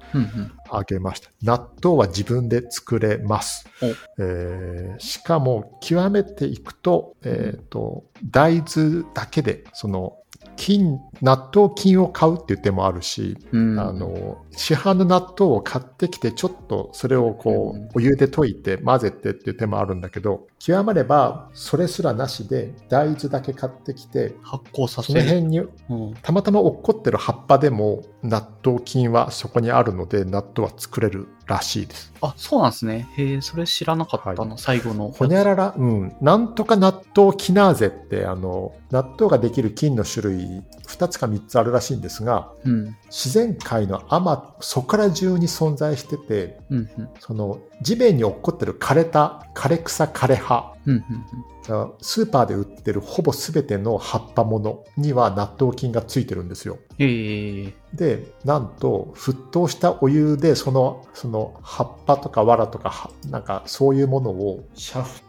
[0.73, 1.31] あげました。
[1.43, 3.87] 納豆は自分で作れますお。
[4.19, 10.17] えーしかも、極めていくと、えっ、と、大豆だけで、その、
[10.57, 13.79] 菌、納豆菌を買うっていう手もあるし、うん。
[13.79, 25.21] あの、市販の納豆を買ってきて、ちょっとそれをこうんう、お湯で溶いて混ぜてっていう手もあるんだけど、極まれば、それすらなしで、大豆だけ買ってきて、発酵さそせる。
[25.21, 25.65] の辺にう
[26.11, 26.15] ん。
[26.21, 32.13] たまたま落っこってる葉っぱでも納豆菌はそこにあるので納豆は作れるらしいです。
[32.21, 33.09] あ、そうなんですね。
[33.17, 35.09] へえ、それ知らなかったな、は最後の。
[35.09, 36.15] ほにゃらら、うん。
[36.21, 42.97] なんとか納豆キナーゼって、あの、納豆ができる菌の種類2つか3つあるらしいんですが、うん。
[43.07, 47.09] 自然界のあま、そこら中に存在してて、うん、うん。
[47.19, 50.80] その地面に落っこってる枯れた、枯れ草枯れ葉、好。
[50.87, 51.93] うん、うん。
[52.01, 56.79] スーパーで売ってるほぼ全ての葉っぱものには納豆菌がついてるんですよ。
[56.99, 57.75] へえ。
[57.95, 64.65] で、なんと、沸騰したお湯で、その、その、葉っぱとか藁とか、はなんか、そういうものを、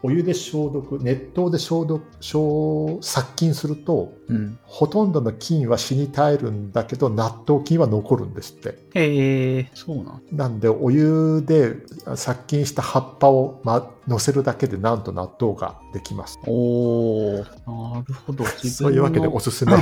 [0.02, 4.58] お湯で消毒、熱湯で消毒、消、殺菌すると、うん。
[4.64, 8.78] ほとんどの菌は死に絶えるんだけど、納豆菌は残るんですって。
[8.94, 10.22] へえ、そうなん。
[10.30, 11.74] なんで、お湯で
[12.14, 16.38] 殺菌した葉っぱを、ま、乗せるだけで、なんと納豆ができます。
[16.46, 18.44] おー、なるほど。
[18.44, 19.72] そういうわけでのおすすめ。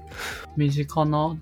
[0.56, 1.36] 身近な、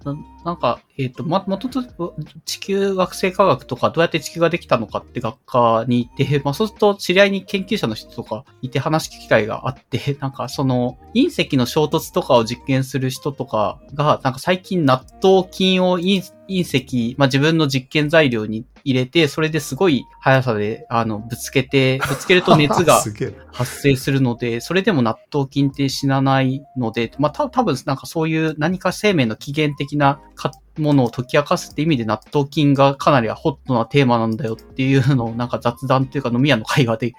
[0.44, 23.02] ななんか、えっ、と、ま、もともと地球学生科学とかどうやって地球ができたのかって学科に行って、まあそうすると知り合いに研究者の人とかいて話す機会があって、 なんかその隕石の衝突とかを実験する人とかが、なんか最近納豆菌を隕隕石、まあ自分の実験材料に入れて、それですごい速さで、あの、ぶつけて、ぶつけると熱が。
[23.54, 37.12] 発生するので、それでも納豆菌って死なないので、まあ、た多分なんかそういう何か生命の起源的なかものを解き明かすって意味で納豆菌がかなりホットなテーマなんだよっていうのをなんか雑談っていうか飲み屋の会話で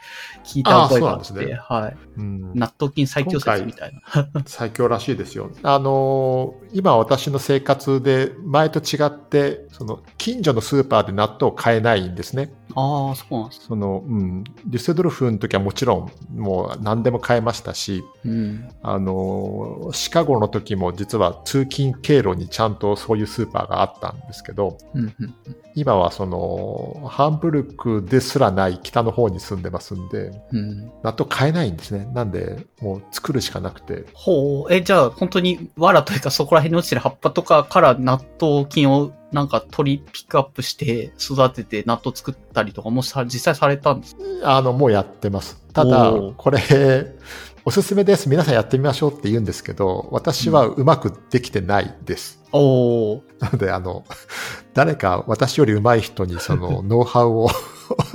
[0.44, 1.98] 聞いた覚えがあって、ねはい。
[2.18, 4.28] うん納豆菌最強説みたいな。
[4.46, 5.52] 最強らしいですよ。
[5.64, 12.52] あのー今私の生活で前と違って、その近所のスーパーで納豆買えないんですね。
[12.76, 13.62] ああ、そうなんです。
[13.68, 18.70] その、うん、デュッセドルフの時はもちろんもう何でも買えましたし、うん。
[18.84, 25.16] あのーシカゴの時も実は通勤経路にちゃんとそういうスーーパーがあったんですけど、うん
[25.78, 30.86] 今はその、ハンブルクですらない北の方に住んでますんで、うん。
[31.04, 32.10] 納豆買えないんですね。
[32.14, 34.06] なんで、もう作るしかなくて。
[34.14, 34.74] ほう。
[34.74, 45.62] え、じゃあ、本当に、藁というか、そこら辺に落ちてる葉っぱとかから納豆菌をなんか取りピックアップして、育てて納豆作ったりとかもさ、実際されたんですあの、もうやってます。
[45.74, 46.60] ただこれ、
[47.66, 48.30] おすすめです。
[48.30, 52.45] 皆さんやってみましょうって言うんですけど、私はうまくできてないです。
[52.58, 53.22] おー。
[53.40, 54.06] なので、あの、
[54.74, 57.50] 誰か私より上手い人にその ノウハウを、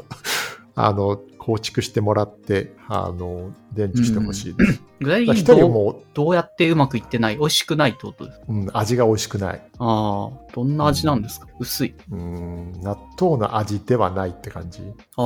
[0.74, 4.82] あの、構築してもらって、あの、伝授してほしいです。
[5.00, 8.44] 具体一的にどう人も、どうやってうまくいってない美味しくないってことですか？
[8.48, 9.62] うん、味が美味しくない。
[9.78, 11.94] ああ、どんな味なんですか、薄い。
[12.10, 14.82] うん、納豆の味ではないって感じ。
[15.16, 15.22] あ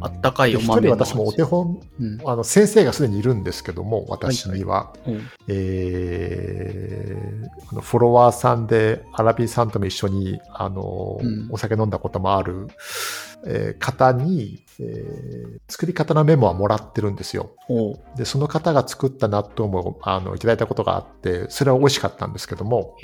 [0.00, 1.04] あ、あったかいお豆の味。
[1.04, 2.18] 人私もお手本、うん。
[2.24, 4.94] あの、先生がすでにいるんですけども、私には。
[5.06, 12.66] うんえーあのフォロワーさんでアラビーさんとも一緒にあの、うんお酒飲んだこともある、
[13.46, 17.54] えー方に、えー作り方のメモはもらってるんですよ。
[18.16, 22.96] で、その方が作った納豆もあのいただいたことがあって、それは美味しかったんですけども。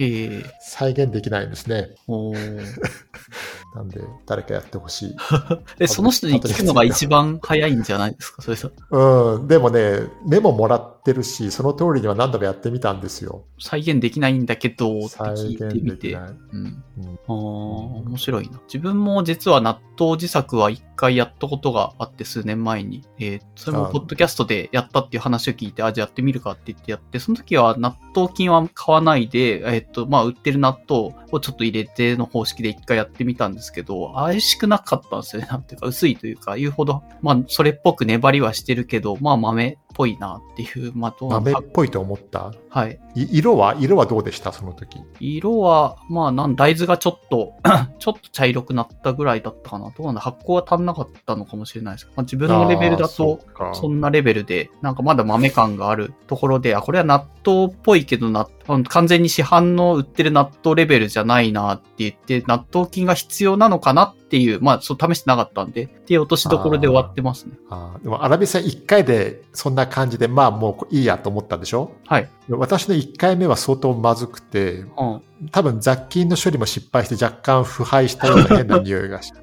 [0.60, 1.90] 再現できないんですね。
[3.74, 5.16] なんで、誰かやってほしい。
[5.78, 8.42] え、その人に聞くのが一番早いんじゃないですか？
[8.42, 13.44] それさ、うん、でもね、メモもらってるし、その通りには何度もやってみたんですよ。
[13.60, 16.14] 再現できないんだけど、って再聞いて現みて。
[16.14, 16.22] うん。
[16.54, 16.82] うん
[17.28, 18.60] ああ、面白いな。
[18.66, 23.04] 自分も実は納豆自作は一回やったことがあって、数年前に。
[23.18, 35.48] えーそれもあポッドキャストでやったっていう話を聞いて、あ、じゃあやってみるかって言ってやって、その時は納豆菌は買わないで、えっと、まあ、売ってる納豆をちょっと入れての方式で一回やってみたんですけど、美味しくなかったんですよね。
[35.50, 42.52] なんていうか、薄いというか、言うほど、まあ、それっぽく粘りはしてるけど、まあ、豆ぽいなっていう、まあ、どうなのか豆っぽいと思った？
[42.68, 43.00] はい。
[43.14, 44.52] い色は色はどうでした？
[44.52, 45.00] その時。
[45.20, 47.54] 色は、まあ、なん、大豆がちょっと、
[47.98, 49.90] ちょっと茶色くなったぐらいだったかな。
[49.96, 52.06] どうなんだ発酵は足んなかったのかもしれないです。
[52.14, 53.40] まあ、自分のレベルだと、
[53.72, 67.52] そんなレベルで、なんかまだ豆感があるところで、あ、これは納豆っぽいけどな、あの完全に市販の売ってる納豆レベルじゃないなって言って、納豆菌が必要なのかなっていう、まあ、そう試してなかったんで、っていう落としどころで終わってますね。
[67.70, 71.92] あーでも、アラビさん1回でそんな感じで、まあもういいやと思ったんでしょ？
[72.06, 72.28] はい。
[72.48, 75.22] 私の1回目は相当まずくて、うん。
[75.52, 79.38] 多分雑菌の処理も失敗して若干腐敗したような変な匂いがして、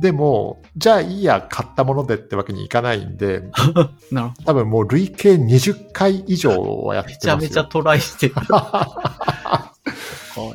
[0.00, 3.42] でも、じゃあいいや、買ったものでってわけにいかないんで。
[4.44, 6.50] 多分もう累計20回以上
[6.84, 7.36] はやってますよ。
[7.36, 8.32] めちゃめちゃトライして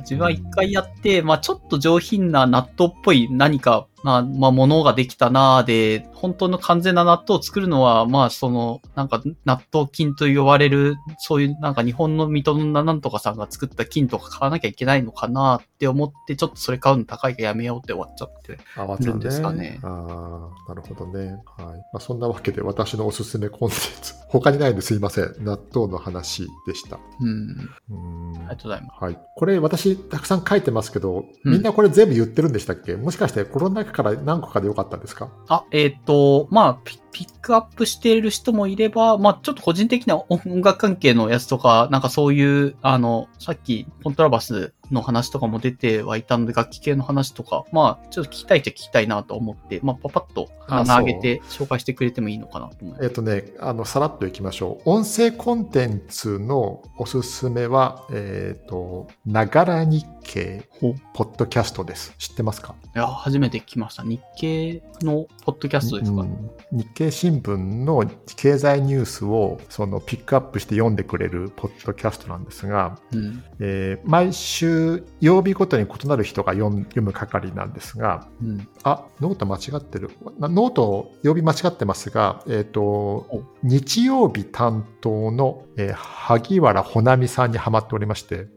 [0.02, 18.60] 自分は一回やって、まあちょっと上品な納豆っぽい何か、まあ、まあものができたなぁで、本当の完全な納豆を作るのは、まあその、なんか納豆菌と呼ばれる、そういうなんか日本の水戸のなんとかさんが作った菌とか買わなきゃいけないのかなって思って、ちょっとそれ買うの高いからやめようって終わっちゃって。
[19.06, 21.32] るんですかねああ、なるほどね。
[21.58, 21.78] はい。
[21.94, 25.36] まあ、そんなわけで私のおすすめコンテンツ、 他にないんですいません。
[25.40, 27.00] 納豆の話でした。
[27.22, 27.70] うん。
[27.90, 29.04] うーんありがとうございます。
[29.04, 29.20] はい。
[29.36, 35.30] これ私たくさん書いてますけど、うんみんなこれ全部言ってるんでしたっけ、もしかしてこの中から何個かでよかったんですか？
[35.48, 53.04] あ、えっ、と、まあピ、ピックアップしている人もいれば、まあ、ちょっと個人的な音楽関係のやつとか、なんかそういう、あの、さっき、コントラバスの話とかも出てはいたので、楽器系の話とか、まあ、ちょっと聞きたいっちゃ聞きたいなと思って、まあ、パパッとあ穴上げて紹介してくれてもいいのかなと思います。
[53.06, 54.90] えっ、とね、あの、さらっといきましょう。
[54.90, 62.14] 音声コンテンツのおすすめは、えっ、と、ながら日経ポッドキャストです。
[62.18, 62.76] 知ってますか？
[62.96, 64.04] いや、初めて聞きました。
[64.04, 68.04] 日経のポッドキャストですか、うん日経新聞の
[68.36, 73.44] 経済ニュースをそのピックアップして読んでくれるポッドキャストなんですが、うん。
[73.60, 78.68] えー毎週曜日ごとに異なる人が読む係なんですが、うん。
[78.84, 80.12] あ、ノート間違ってる。
[80.40, 88.48] なノート曜日間違ってますが、えっ、と、日曜日担当の、えー萩原穂波さんにハマっておりまして。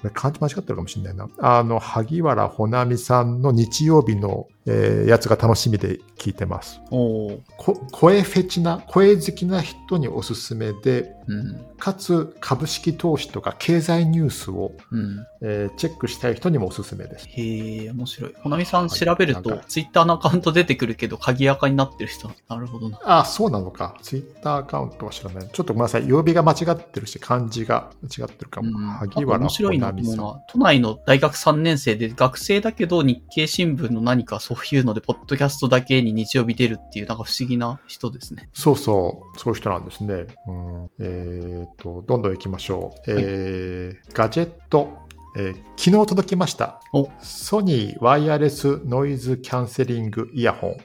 [0.00, 1.28] これ漢字間違ってるかもしれないな。
[1.38, 6.80] あの、萩原穂波さんの日曜日の、えーやつが楽しみで聞いてます。
[6.90, 7.38] おー。
[7.56, 11.66] こ声フェチな、声好きな人におすすめで、うん。
[11.78, 15.26] かつ株式投資とか経済ニュースを、うん。
[15.42, 17.28] えーチェックしたい人にもおすすめです。
[17.28, 18.34] へえ、面白い。
[18.40, 22.30] ほなみさん調べるとツイッターのアカウント出てくるけど、鍵垢になってる人。
[22.48, 22.98] なるほどな。
[23.04, 23.96] あ、そうなのか。
[24.02, 25.48] ツイッターアカウントは知らない。
[25.48, 26.08] ちょっとごめんなさい。
[26.08, 28.78] 曜日が間違ってるし、漢字が間違ってるかも。
[28.78, 38.48] うん、萩原面白いなと思うのは、都内の大学3年生で学生だけど日経新聞の何かそういうので、ポッドキャストだけに日曜日出るっていう、なんか不思議な人ですね。
[38.52, 39.38] そうそう。
[39.38, 40.26] そういう人なんですね。
[40.48, 43.10] うん、ええっ、ー、と、どんどん行きましょう。
[43.10, 45.06] はい、え、ガジェット。
[45.38, 46.80] えー、昨日届きました。
[47.20, 50.76] ソニーワイヤレスノイズキャンセリングイヤホン。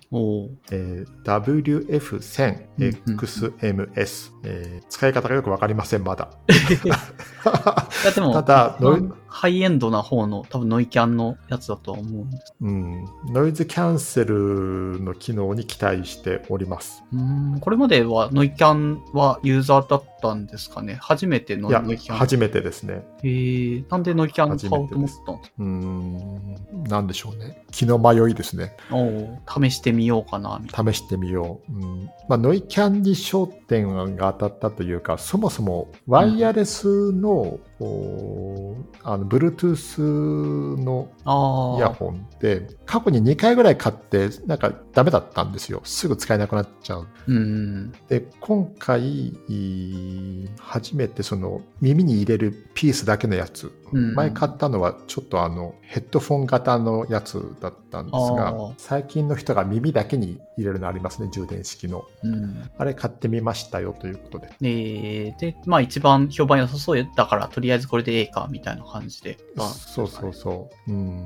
[0.72, 6.30] えー、WF1000 XMS、えー、使い方がよくわかりません、まだ。
[8.16, 8.78] でも、ただ
[9.32, 12.54] ハイエンドな方の、多分ノイキャンのやつだとは思うんです。
[12.60, 13.06] うん。
[13.28, 17.02] ノイズキャンセルの機能に期待しております。
[17.14, 17.60] うん。
[17.62, 20.98] これまではノイキャンはユーザーだったんですかね？
[21.02, 23.06] 初めてのノイキャン初めてですね。
[23.24, 26.56] えー、なんでノイキャン買おうと思ったんですかうん。
[26.90, 27.64] なんでしょうね。
[27.72, 28.76] 気の迷いですね。
[28.92, 31.74] お試してみようかな、試してみよう。
[31.74, 32.06] うん。
[32.28, 38.71] まあ、ノイキャンに焦点が当たったというか、そもそもワイヤレスの、お
[39.04, 41.10] あの Bluetooth の。
[41.78, 45.82] イヤホンって、過去に2回ぐらい買って、なんかダメだったんですよ。
[45.84, 47.08] すぐ使えなくなっちゃう。
[47.28, 47.92] うん。
[48.10, 49.34] で、今回、
[50.60, 53.72] 初めてその耳に入れるピースだけのやつ。
[53.94, 62.06] うん前買ったのはちょっとあのヘッドフォン型のやつだったんですあがー、最近の人が耳だけに入れるのありますね、充電式の。
[62.24, 62.70] うん。
[62.78, 64.50] あれ買ってみましたよということで。
[64.62, 69.38] えー、で、まあ一番評判良さそうだから、とりあえずこれでええか、みたいな感じで。
[69.56, 70.92] まあそうそうそう。
[70.92, 71.24] うん。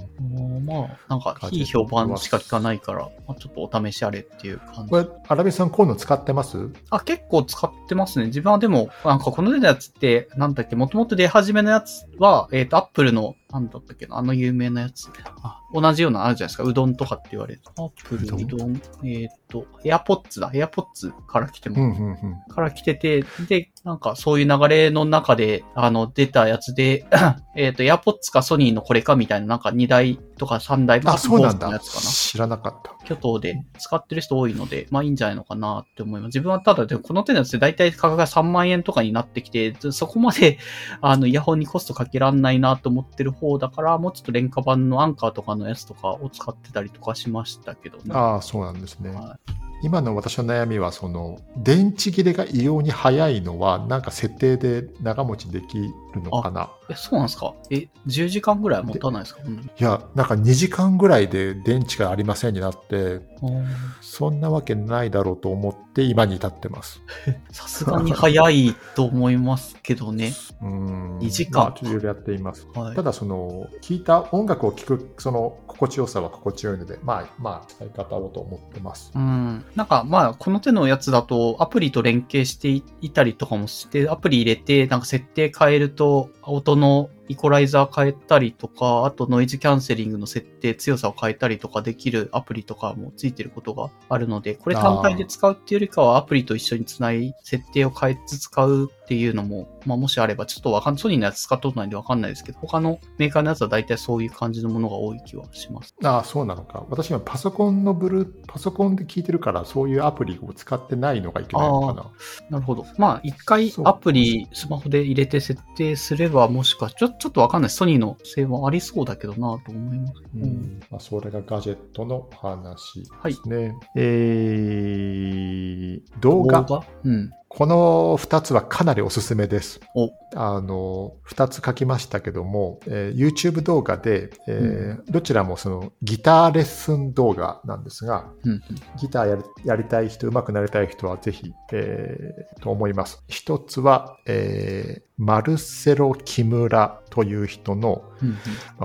[0.65, 4.97] まあ、なんか、いい評判しか聞かないから、まあ、ちょっとお試しあれっていう感じこ。
[4.97, 6.69] れ、アラビさん、こういうの使ってます？
[6.89, 8.27] あ、結構使ってますね。
[8.27, 15.07] 自分はでも、なんかこの出たやつって、なんだっけ、もともと出始めのやつは、えっ、と、アップルの、なんだったっけな、あの有名なやつ。
[15.43, 16.63] あ、同じようなのあるじゃないですか。
[16.63, 17.61] うどんとかって言われる。
[17.77, 18.81] アップル、うどん？
[19.03, 20.51] えっ、と、エアポッツだ。
[20.53, 22.53] エアポッツから来ても、うんうんうん。
[22.53, 27.05] から来てて、で、なんかそういう流れの中で、あの、出たやつで、
[27.55, 31.79] えっと、エアポッツかソニーのこれかみたいな、なんか2台とか3台あ、そうなんだ。
[31.79, 32.94] 知らなかった。
[33.05, 36.27] 巨頭で使ってる人多いので、まあいいんじゃないのかなって思います。
[36.27, 40.57] 自分はただでもこの手のやつで大体価格が3万円とかになってきて、そこまで
[41.01, 48.03] あのイヤホンにコストかけらんないなと思ってる方だから、もうちょっと廉価版のアンカーとかのやつとかを使ってたりとかしましたけどね。
[48.13, 49.11] ああ、そうなんですね。
[49.11, 49.39] は
[49.85, 55.91] 今の私の悩みは、その、電池切れが異様に早いのは、なんか設定で長持ちできる
[56.23, 56.71] のかな？
[56.89, 57.53] え、そうなんですか？
[57.69, 59.41] え、10時間ぐらいは持たないですか？
[59.45, 63.65] うんいや、なんか2時間ぐらいで電池がありませんになって、うん
[64.01, 67.01] そんなわけないだろうと思って今に至ってます。
[67.51, 70.31] さすがに早いと思いますけどね。
[70.63, 71.17] うん。
[71.19, 72.65] 2時間やっています。
[72.73, 73.03] はいた。
[73.03, 79.11] だ、その、聴いた音楽を聴く、その、心地よさは心地よいので、まあ、まあ、使い方をと思ってます。
[79.13, 79.65] うん。
[79.75, 82.69] なんかまあ、この手のやつだと、アプリと連携して
[83.01, 105.95] いたりとかもして、アプリ入れて、なんか設定変えると、音のイコライザー変えたりとか、あとノイズキャンセリングの設定、強さを変えたりとかできるアプリとかもついてることがあるので、これ単体で使うっていうよりかは、アプリと一緒につない、設定を変えつつ使うっていうのも、まあもしあれば、ちょっとわかん、ソニーのやつ使ったことないんでわかんないですけど、他のメーカーのやつは大体そういう感じのものが多い気はします。
[106.03, 106.85] ああ、そうなのか。
[106.89, 112.11] 私今パソコンのブルー、パソコンで聞いてるから、そういうアプリを使ってないのがいけないのかな。
[112.49, 112.85] なるほど。
[112.97, 117.69] まあ、一回アプリ、スマホで入れて設定すれば、もしかしちょ、ちょっとわかんない。
[117.69, 120.13] ソニーの性はありそうだけどなと思います。
[120.35, 120.79] ううんん。
[120.91, 123.75] まあ、それがガジェットの話はいですね。
[123.95, 126.65] えー、動画。
[127.03, 127.31] うん。
[127.47, 129.79] この2つはかなりおすすめです。
[129.95, 138.61] おあの、2つ書きましたけども、えー YouTube 動画で、えーどちらもそのギターレッスン動画なんですが、うん。
[138.99, 143.23] ギターやりやりたい人、上手くなりたい人はぜひ、えーと思います。
[143.29, 148.03] 一つは、えーマルセロ・キムラという人の、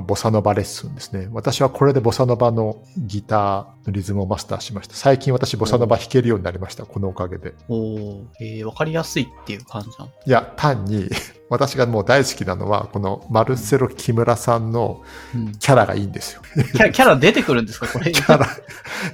[0.07, 1.28] ボサノバレッスンですね。
[1.33, 4.95] 私はこれでボサノバのギターのリズムをマスターしました。
[4.95, 6.87] 最近私ボサノバ弾けるようになりました。
[6.87, 7.55] このおかげで。
[7.68, 10.11] おーえー、わかりやすいっていう感じなの？
[10.24, 11.09] いや、単に
[11.51, 15.03] 私がもう大好きなのは、このマルセロ・キムラさんの
[15.35, 15.53] うん。
[15.59, 16.43] キャラがいいんですよ。
[16.55, 18.12] キャラ、キャラ出てくるんですかこれ？
[18.12, 18.47] キャラ、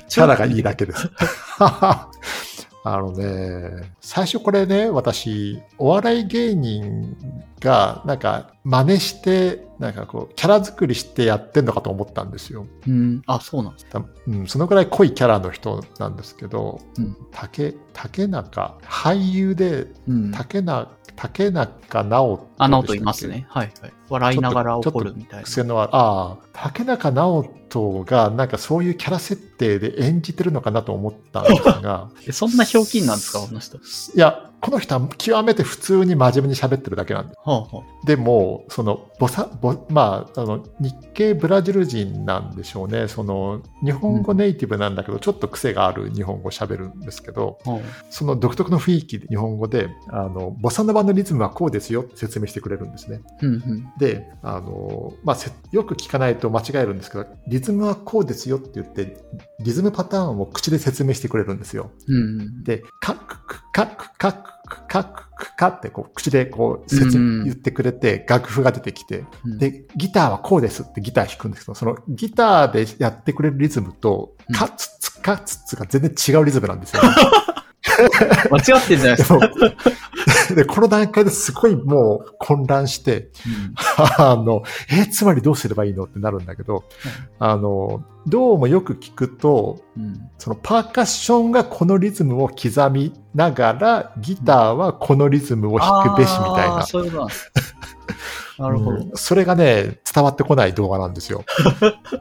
[0.07, 1.09] キャラがいいだけです。
[2.89, 7.16] あのね、最初これね、私、お笑い芸人
[7.59, 12.67] が、なんか、真似して、なんかこう、キャラ作りしてやってんのかと思ったんですよ。
[12.89, 13.23] うん。
[13.27, 13.87] あ、そうなんです。
[13.87, 17.17] たうん、そのぐらい濃いキャラの人なんですけど、うん。
[17.31, 20.33] 竹、竹中、俳優で、うん。
[20.33, 23.47] 竹中、竹中直あ、ナオトいますね。
[23.49, 23.93] はいはい。
[24.09, 25.45] 笑いながら怒るみたいな。
[25.45, 33.79] 癖のある、ああ、竹中直人がなんかそういうキャラ設定で演じてるのかなと思ったんですが、 えそんなひょうきんなんですかこの人。
[33.79, 33.81] い
[34.17, 37.35] や、この人は極めて普通に真面目に喋ってるだけなんで。
[37.45, 43.09] はあはでも、その、ボサ、ボ、まあ、あの、日系ブラジル人なんでしょうね。
[43.09, 47.59] その、日本語ネイティブなんだけど、ちょっと癖がある日本語を喋るんですけど、
[48.11, 53.21] その独特の雰囲気で日本語で、あの、ボサノバのリズムはこうですよって説明してくれるんですね。
[53.25, 53.29] あ。
[53.43, 53.93] うんうん。
[53.99, 59.17] で、あの、まあ、せよく聞かないと間違えるんですけど、リズムはこうですよって言って、
[59.61, 61.91] リズムパターンを口で説明してくれるんですよ。
[62.09, 62.65] うんうん。
[62.65, 67.41] で、カッククカックカッククカッククカってこう口でこう説うん。
[67.41, 77.03] うん言ってくれて、楽譜が出てきて、うん、で、ギターはこうですってギター弾くんですけど、そのギターでやってくれるリズムとうん、カツツカツツが全然違うリズムなんですよ。
[78.51, 79.35] 間違ってんじゃないでですか。
[79.35, 79.41] も
[80.55, 83.31] で、この段階ですごいもう混乱して、
[84.19, 86.85] あの、え、つまりどうすればいいのってなるんだけど、
[87.39, 96.83] あの、どうもよく聞くと、うんうんそのパーカッションがこのリズムを刻みながら、ギターはこのリズムを弾くべしみたいな。
[96.87, 97.63] そういうことなんですね
[98.59, 98.99] なるほど。
[98.99, 101.45] うんそれがね、伝わってこない動画なんですよ。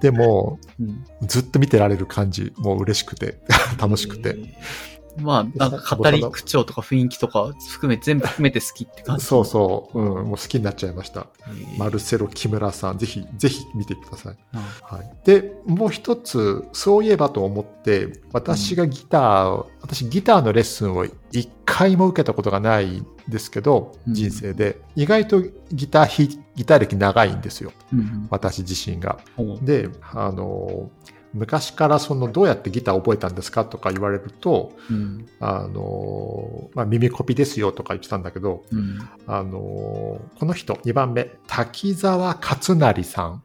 [0.01, 3.39] でも、うんずっと見てられる感じ、もう嬉しくて、
[3.77, 4.29] 楽しくて。
[4.29, 4.94] えー。
[5.17, 9.25] まあ、なんか語り口調とか雰囲気とか含め、全部含めて好きって感じ。
[9.25, 11.27] そうそう、うん、もう好きになっちゃいました。
[11.47, 14.37] えーマルセロ木村さん、ぜひ、ぜひ見てください。
[14.53, 24.81] あはい、で、もう一つ、そういえばと思って、私がギターを、私ギターのレッスンを一回も受けたことがないんですけど、うん人生で。
[24.95, 25.41] 意外と
[25.71, 27.71] ギターギター歴長いんですよ。
[27.91, 29.19] うんうん私自身が。
[29.61, 30.89] で、あの、
[31.35, 35.27] 昔からそのどうやってギターを覚えたんですかとか言われると、うん。
[35.41, 38.97] あの、まあ、耳コピですよとか言ってたんだけど、うん。
[39.27, 43.43] あの、この人、2番目、滝沢勝成さん。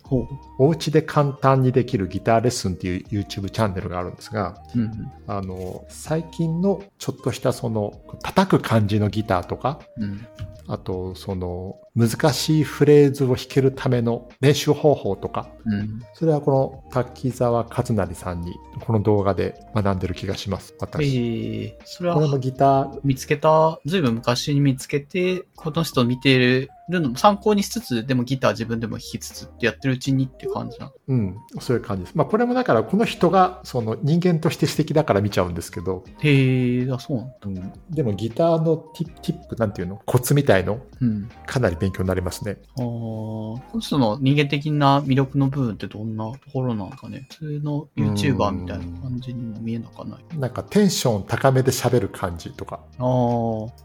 [0.58, 5.12] お家で簡単にできるギターレッスンっていう YouTube チャンネルがあるんですが、うんうん。
[5.26, 10.26] あの、最近のちょっとしたその、叩く感じのギターとか、うん。
[10.68, 21.04] あと、その、難しいフレーズを弾けるための練習方法とか、うんそれはこの滝沢勝成さんに、この動画で学んでる気がします、え私。
[21.04, 30.92] ー、それこれもはギター、見つけた、ずいぶん昔に見つけて、この人を見てるのも参考にしつつ、でもギター自分でも弾きつつってやってるうちにって感じなの？
[31.08, 32.14] うん、そういう感じです。
[32.14, 37.34] まあ、これもだから、この人が、その人間として素敵だから見ちゃうんですけど、へえ、あ、そうなんだ。
[37.44, 40.00] うん、でもギターのティップ、ティップなんていうの？
[40.04, 40.80] コツみたいの？
[41.00, 41.28] うん。
[41.46, 42.58] かなり勉強になりますね。
[42.78, 47.26] ああ、この人の人間的な魅力の部分ってどんなところなんかね？
[47.30, 50.38] 普通の YouTuber みたいな感じにも見えなかない。
[50.38, 52.80] なんかテンション高めで喋る感じとか。
[52.98, 53.06] ああ、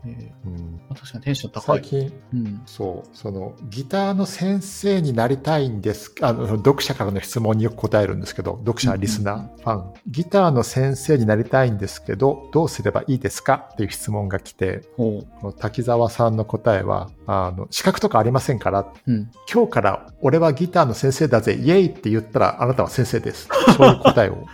[0.05, 1.79] えうん、ー、確かにテンション高い。
[1.79, 2.61] 最近、うん。
[2.65, 6.13] そう、そのギターの先生になりたいんです。
[6.21, 9.93] あの、読者からの質問によく答えるんですけど、読者、リスナー、ファン。
[10.07, 13.69] ギターの先生になりたいんですけど、どうすればいいですか？
[13.73, 18.85] っていう質問が来て、ほこの滝沢さんの答えは、あの、資格とかありませんから、う。
[19.07, 19.31] うん。
[19.51, 23.49] 今日から俺はギターの先生だぜ、イエイって言ったらあなたは先生です。
[23.75, 24.45] そういう答えを。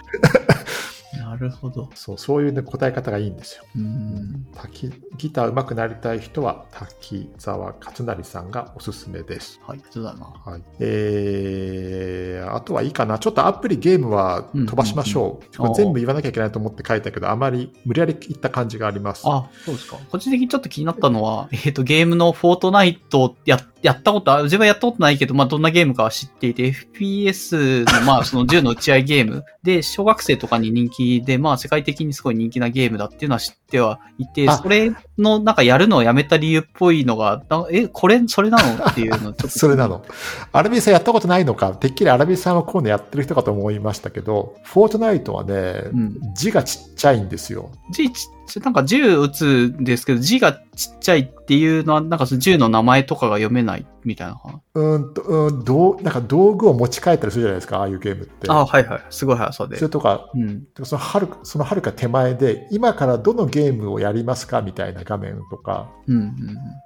[1.42, 1.90] なるほど。
[1.96, 3.64] そう、そういう、ね、答え方がいいんですよ。
[3.76, 4.46] うん。
[4.54, 9.60] 滝ギター上手くなりたい人は滝沢勝成さんがおすすめです。
[9.66, 10.26] はい、そうだな。
[10.46, 10.62] はい。
[10.80, 13.18] えー、あとはいいかな。
[13.18, 15.58] ちょっとアプリゲームは飛ばしましょう。
[15.58, 19.24] これ全部言わなきゃいけないと思って書いたけど、あまり無理やり言った感じがあります。
[19.26, 19.98] あ、そうですか。
[20.12, 39.48] 個人的にちょっと気になったのは、えっ、と、ゲームのフォートナイトや、やったことある、自分はやったことないけど、まあ、どんなゲームかは知っていて、FPS の、まあ、その 銃の撃ち合いゲームで、小学生とかに人気で、まあ、世界的にすごい人気なゲームだっていうのは知ってはいて、あそれの、なんかやるのをやめた理由っぽいのが、なえ、これ、それなのっていうのちょっと。
[39.58, 40.04] それなの。
[40.52, 47.72] アラビーさんやったことないのか、てっきりアラビーさんはこういうのやってる人かと思いましたけど、フォートナイトはね、うん字がちっちゃいんですよ。
[47.92, 49.46] 字ちっなんか銃撃つ
[49.80, 54.62] んですけど、字がちっちゃいっていうのは、なんかその銃の名前とかが読めないみたいな話。
[54.76, 58.50] うーんと、うん、どう、なんか道具を持ち帰ったりするじゃないですか、ああいうゲームって。
[58.50, 59.02] あはいはい。
[59.10, 59.86] すごい速さでそ。
[59.86, 60.64] れとか、うん。
[60.84, 66.32] そのはるか、そのはるか手前で、今からどのゲームをやりますかみたいな画面とかうんうんうん。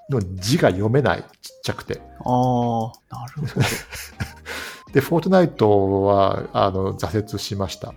[0.09, 1.27] の字が読めない、ちっ
[1.63, 2.01] ちゃくて。
[2.01, 3.65] ああ、なるほど。
[4.93, 7.93] で、フォートナイトは、あの、挫折しました。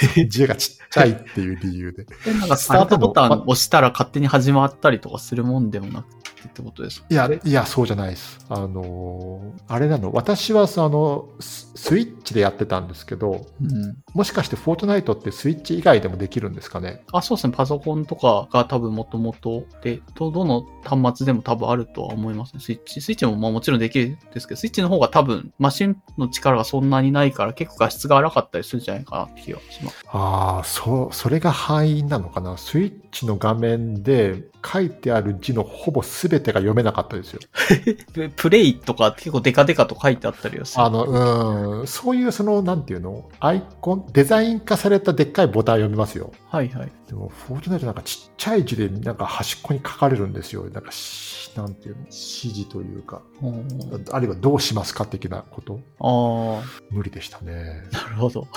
[0.28, 2.06] 字がちっちゃいっていう理由で。
[2.38, 7.06] なんかスタートボタン押したら勝手に始まったりとかするもんでもなくてってことですか？
[7.10, 8.44] いや、いや、そうじゃないです。
[8.48, 13.96] あのーあれなの、私はその、ススイッチでやってたんですけど、うん。
[14.14, 17.04] もしかしてフォートナイトってスイッチ以外でもできるんですかね？
[17.12, 17.54] あ、そうですね。
[17.54, 22.60] パソコンとかが多分もともとで、どどの端末でも多分あるとは思いますね。
[22.60, 23.00] スイッチ。
[23.00, 30.04] スイッチもまあもちろんできるんですけど、スイッチの方が多分マシンの力がそんなにないから結構画質が荒かったりするんじゃないかなって気がします。
[30.08, 32.56] ああ、そう、それが範囲なのかな？
[32.56, 37.40] スイッチの画面で書いてある字のほぼ全てが読めなかったですよ。
[38.12, 40.84] ププレイとか結構デカデカと書いてあったりはする。
[40.84, 43.30] あの、うん、そういうその、なんていうの？
[43.40, 46.32] アイコン、デザイン化されたでっかいボタン読みますよ。
[46.48, 46.92] はいはい。
[47.08, 50.64] でも、フォートナイトなんかちっちゃい字でなんか端っこに書かれるんですよ。
[50.64, 52.00] なんかし、なんていうの？
[52.02, 53.66] 指示というか、うん
[54.10, 55.80] あるいはどうしますか的なこと。
[56.00, 57.84] あ無理でしたね。
[57.92, 58.46] あ、なるほど。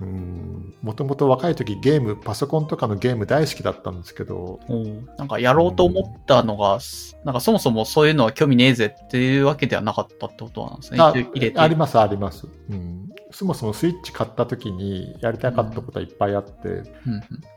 [0.00, 6.78] うんもともと若い時ゲーム、パソコンとかのゲーム大好きだったんですけど、うんなんかやろうと思ったのが、
[7.24, 11.00] なんかそもそもそういうのは興味ねえぜっていうわけではなかったってことなんですね。
[11.00, 11.58] あ一応入れて。
[11.58, 13.12] あります、あります、うん。
[13.30, 16.82] そもそもスイッチ買った時にやりたかったことはいっぱいあって、うん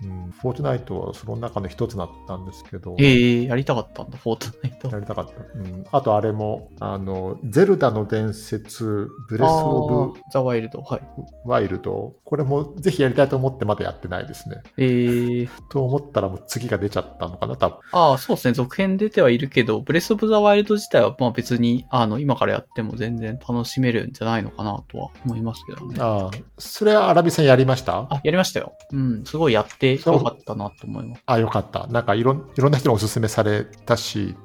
[0.03, 4.89] うんうんフォートナイトはその中の一つだったんですけど、ええやりたかったんだ、フォートナイト。
[4.89, 5.33] やりたかった。
[5.59, 10.81] うん、あとあれも、あの、ゼルダの伝説、ブレス・オあーザ・ワイルド。
[10.81, 11.01] はい。
[11.45, 14.63] ブ・ワイルド、これもぜひやりたいと思ってまだやってないですね。
[14.77, 17.77] ええと思ったらもう次が出ちゃったのかな、多分。
[17.91, 18.53] ああ、そうですね。
[18.53, 25.95] 続編出てはいるけど、ブレス・オブ・ザ・ワイルド自体は、まあ別に、あの、今からやっても全然楽しめるんじゃないのかなとは思いますけどね。
[25.99, 28.07] あああ、それはアラビさんやりました？
[28.23, 28.73] やりましたよ。
[28.91, 29.23] うん。
[29.25, 31.23] すごいやってよかったなと思います。
[31.25, 31.87] あ、よかった。
[31.87, 34.35] なんかいろんいろんな人にお勧めされたし、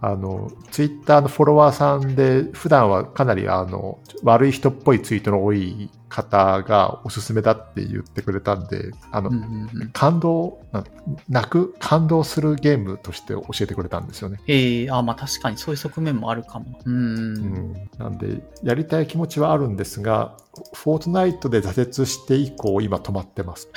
[0.00, 9.90] あの、ツイッターのフォロワーさんで、普段はかなりあの、悪い人っぽいツイートの多い方がおすすめだって言ってくれたんで、あの、うんうんうん。
[9.92, 10.84] 感動、な
[11.28, 14.40] 泣く、感動するゲームとして教えてくれたんですよね。
[14.46, 16.78] ええああ、まあ確かにそういう側面もあるかも。
[16.84, 17.36] うんうん。
[17.36, 20.36] うん、なんで、やりたい気持ちはあるんですが、
[20.72, 23.68] フォートナイトで挫折して以降、今止まってます。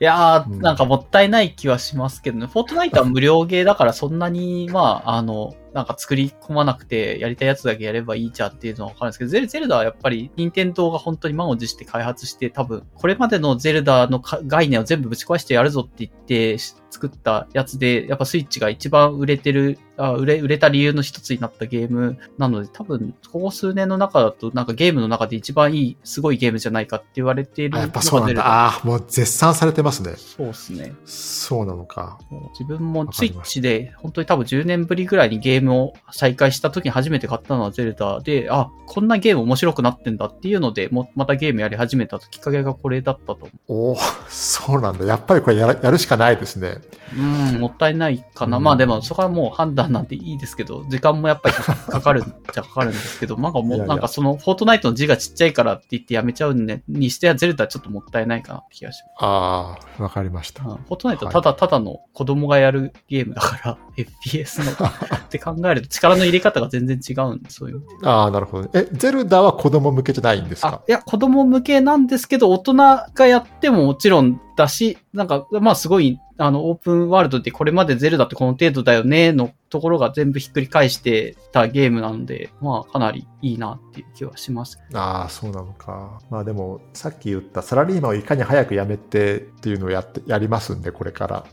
[0.00, 2.46] いやー、うんなんかもったいない気はしますけどね。
[2.46, 28.46] フォートナイトは無料ゲーだからそんなに、まあ、あの、なんか作り込まなくて、やりたいやつだけやればいいじゃんっていうのはわかるんですけど、ゼルゼルダはやっぱり、任天堂が本当に満を持して開発して、多分、これまでのゼルダの概念を全部ぶち壊してやるぞって言って作ったやつで、やっぱスイッチが一番売れてる、あ売れ、売れた理由の一つになったゲームなので、多分、ここ数年の中だと、なんかゲームの中で一番いい、すごいゲームじゃないかって言われているあやっぱそうなんだ。
[28.46, 30.14] ああー、もう絶賛されてますね。
[30.16, 30.94] そうですね。
[31.04, 32.18] そうなのか。
[32.52, 43.96] 自分もツイッチで本当に多分10年ぶりぐらいにゲームを再開した時に初めて買ったのはゼルダで、あ、こんなゲーム面白くなってんだっていうので、もまたゲームやり始めたきっかけがこれだったと思おお、
[44.28, 45.04] そうなんだ。
[45.04, 46.78] やっぱりこれやるしかないですね。
[47.16, 47.20] う。
[47.20, 48.58] うん、もったいないかな。
[48.58, 59.14] うんまあでもそこはもう判断なんていいですけど、時間もやっぱりかかるんじゃかかるんですけど、なんかもいうやいやなんかそのフォートナイトの字がちっちゃいからって言ってやめちゃうんで、にしてはゼルダちょっともったいないかなって気がします。
[59.20, 60.64] ああ、わかりました。
[60.64, 64.72] うんフォートナイトはただただの子供がやるゲームだから、 FPS の
[65.16, 67.82] って考えると力の入れ方が全然違うんで、そういう。
[68.02, 68.70] ああ、なるほど。
[68.74, 84.78] え、ゼルダは子供向けじゃないんですか、あいや、子供向けなんですけど、大人がやってももちろんだし、なんか、まあすごい、あの、オープンワールドってこれまでゼルダってこの程度だよね、のところが全部ひっくり返してたゲームなんで、まあかなりいいなっていう気はします。
[84.92, 86.20] ああ、そうなのか。
[86.30, 91.44] まあでも、さっき言ったサラリーマンをいかに早く辞めてっていうのをやって、やりますんで、これから。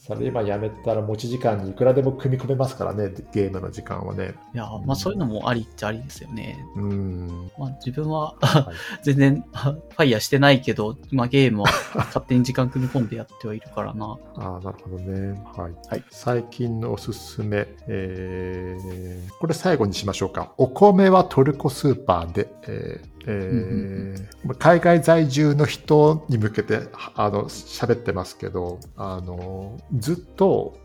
[0.00, 4.34] サラリーマン辞めたら持ち時間にいくらでも組み込めますからね、ゲームの時間はね。
[4.54, 6.64] いや、まあそういうのもありっちゃありですよね。
[6.76, 7.50] うん。
[7.58, 14.16] まあ自分ははい 全然あファイヤーしてないけど、まあゲームは勝手に時間組み込んでやってはいるからな。
[14.36, 15.42] ああ、なるほどね。
[15.56, 15.72] はい。
[15.88, 20.52] はい最近のおすすめ、えーこれ最後にしましょうか。
[20.58, 30.78] お米はトルコスーパーで、えーえー海外在住の人に向けてはあの喋ってますけど、あのずっと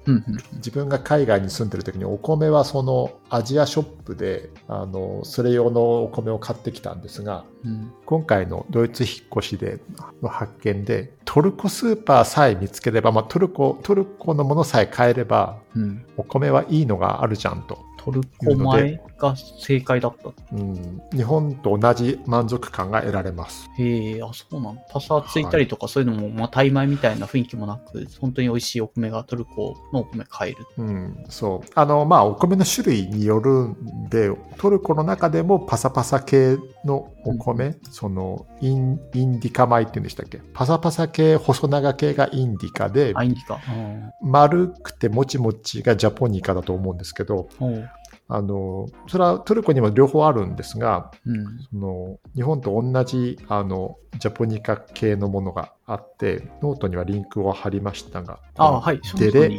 [0.56, 7.94] 自分が海外に住んでる時にお米はそのアジアショップであのそれ用のお米を買ってきたんですが、うん。
[8.06, 9.80] 今回のドイツ引っ越しで
[10.22, 16.06] の発見でトルコスーパーさえ見つければ、まあ、トルコトルコのものさえ買えればうん。
[16.18, 19.02] お米はいいのがあるじゃんとトルコ米？
[19.26, 20.30] がが正解だった。
[20.56, 23.70] うん、日本と同じ満足感が得られます。
[23.78, 24.78] へえ、あ、そうなの。
[24.92, 30.66] パサついたりとか、そういうのも、まあ、タイ米みたいな雰囲気もなく、本当に美味しいお米がトルコのお米買える。
[30.78, 31.70] うん、そう。
[31.76, 40.40] あの、まあ、お米の種類によるんで、トルコの中でもパサパサ系のお米、そのイン、インディカ米って言うんでしたっけ？
[40.54, 43.56] パサパサ系、細長系がインディカで、あ、インディカ。
[43.56, 47.90] うん丸くてもちもちがジャポニカだと思うんですけど、おう
[48.28, 51.60] あの、それはトルコにも両方あるんですが、うん。
[51.72, 59.00] その日本と同じあのジャポニカ系のものがあって、ノートにはリンクを貼りましたが、あはい。
[59.18, 59.50] デレ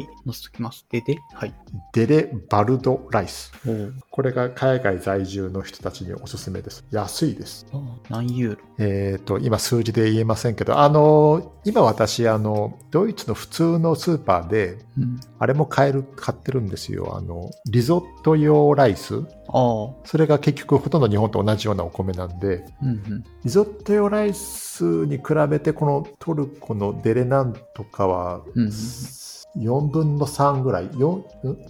[0.51, 0.85] きます。
[0.89, 1.53] でではい。
[1.93, 3.53] デレバルドライス。
[4.11, 6.83] これが海外在住の人たちにおすすめです。
[6.91, 7.65] 安いです。
[7.71, 8.61] あ何ユーロ？
[8.79, 15.19] えっ、と、今数字で言えませんけど、あの、今私、あの、ドイツの普通のスーパーで、うん。
[15.39, 17.15] あれも買える、買ってるんですよ。
[17.15, 19.23] あの、リゾット用ライス。
[19.49, 19.89] ああ。
[20.03, 23.23] それが結局ほとんど日本と同じようなお米なんで、うんうん。
[23.47, 28.41] リゾット用ライスに比べて、このトルコのデレナンとかは、
[29.59, 31.23] 4分の3ぐらい、4,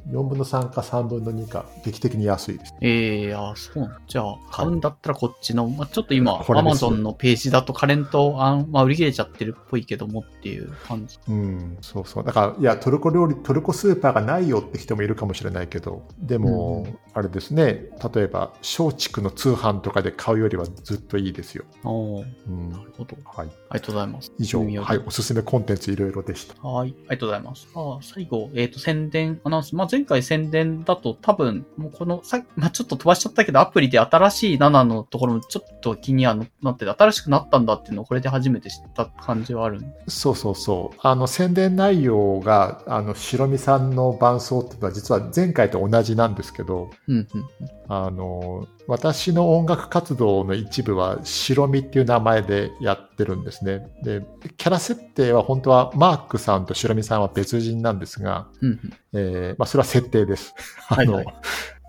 [0.09, 2.73] 4分の3か3分の2か、劇的に安いです。
[2.81, 11.17] ええあそうなんじゃあ、買うんだったらこっちの、まあ、ちょっと今、アマゾンのページだとカレント、あんまあ、売り切れちゃってるっぽいけどもっていう感じ。
[11.27, 12.23] うん、そうそう。
[12.23, 21.65] だから、いや、トルコ料理、トルコスーパーがないよって人もいるかもしれないけど、でも、うんあれですね、例えば、松竹の通販とかで買うよりはずっといいですよ。
[21.83, 22.77] おーうんな。
[22.77, 23.17] るほど。
[23.25, 23.47] はい。
[23.69, 24.31] ありがとうございます。
[24.37, 26.61] 以上、はい、おすすめコンテンツいろいろでした。
[26.61, 26.89] はい。
[26.89, 27.67] ありがとうございます。
[27.79, 29.75] あ最後、えっ、と、宣伝、アナウンス。
[29.75, 39.87] まあ、前回宣伝だと多分、もうこの、さまあ、ちょっと飛ばしちゃったけど、アプリで新しい7のところもちょっと気にはなってて、新しくなったんだっていうのをこれで初めて知った感じはあるんで。
[40.07, 40.99] そうそうそう。
[41.03, 47.45] あの、宣伝内容が、あの、白身さんの伴奏っていうのは実は前回と同じなんですけど、うん、うん。
[47.87, 53.87] あの、私の音楽活動の一部は白身っていう名前でやってるんですね。
[54.03, 54.25] で、
[54.55, 58.79] キャラ設定は本当はマークさんと白身さんは別人なんですが、うん、うん。
[59.13, 60.53] えーまあそれは設定です。
[60.89, 61.35] あの、はいはい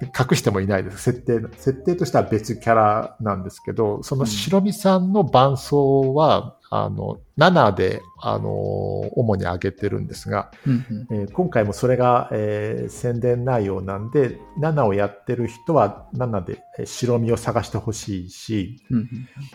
[0.00, 0.98] 隠してもいないです。
[0.98, 10.72] 設定、設定としては別キャラなんですけど、その白身さんの伴奏は、あの、7で、あの、主に上げてるんですが、うん、
[11.10, 11.20] うん。
[11.20, 19.08] えー今回もそれが、えー宣伝内容なんで、7をやってる人は7でえー白身を探してほしいし、うんうん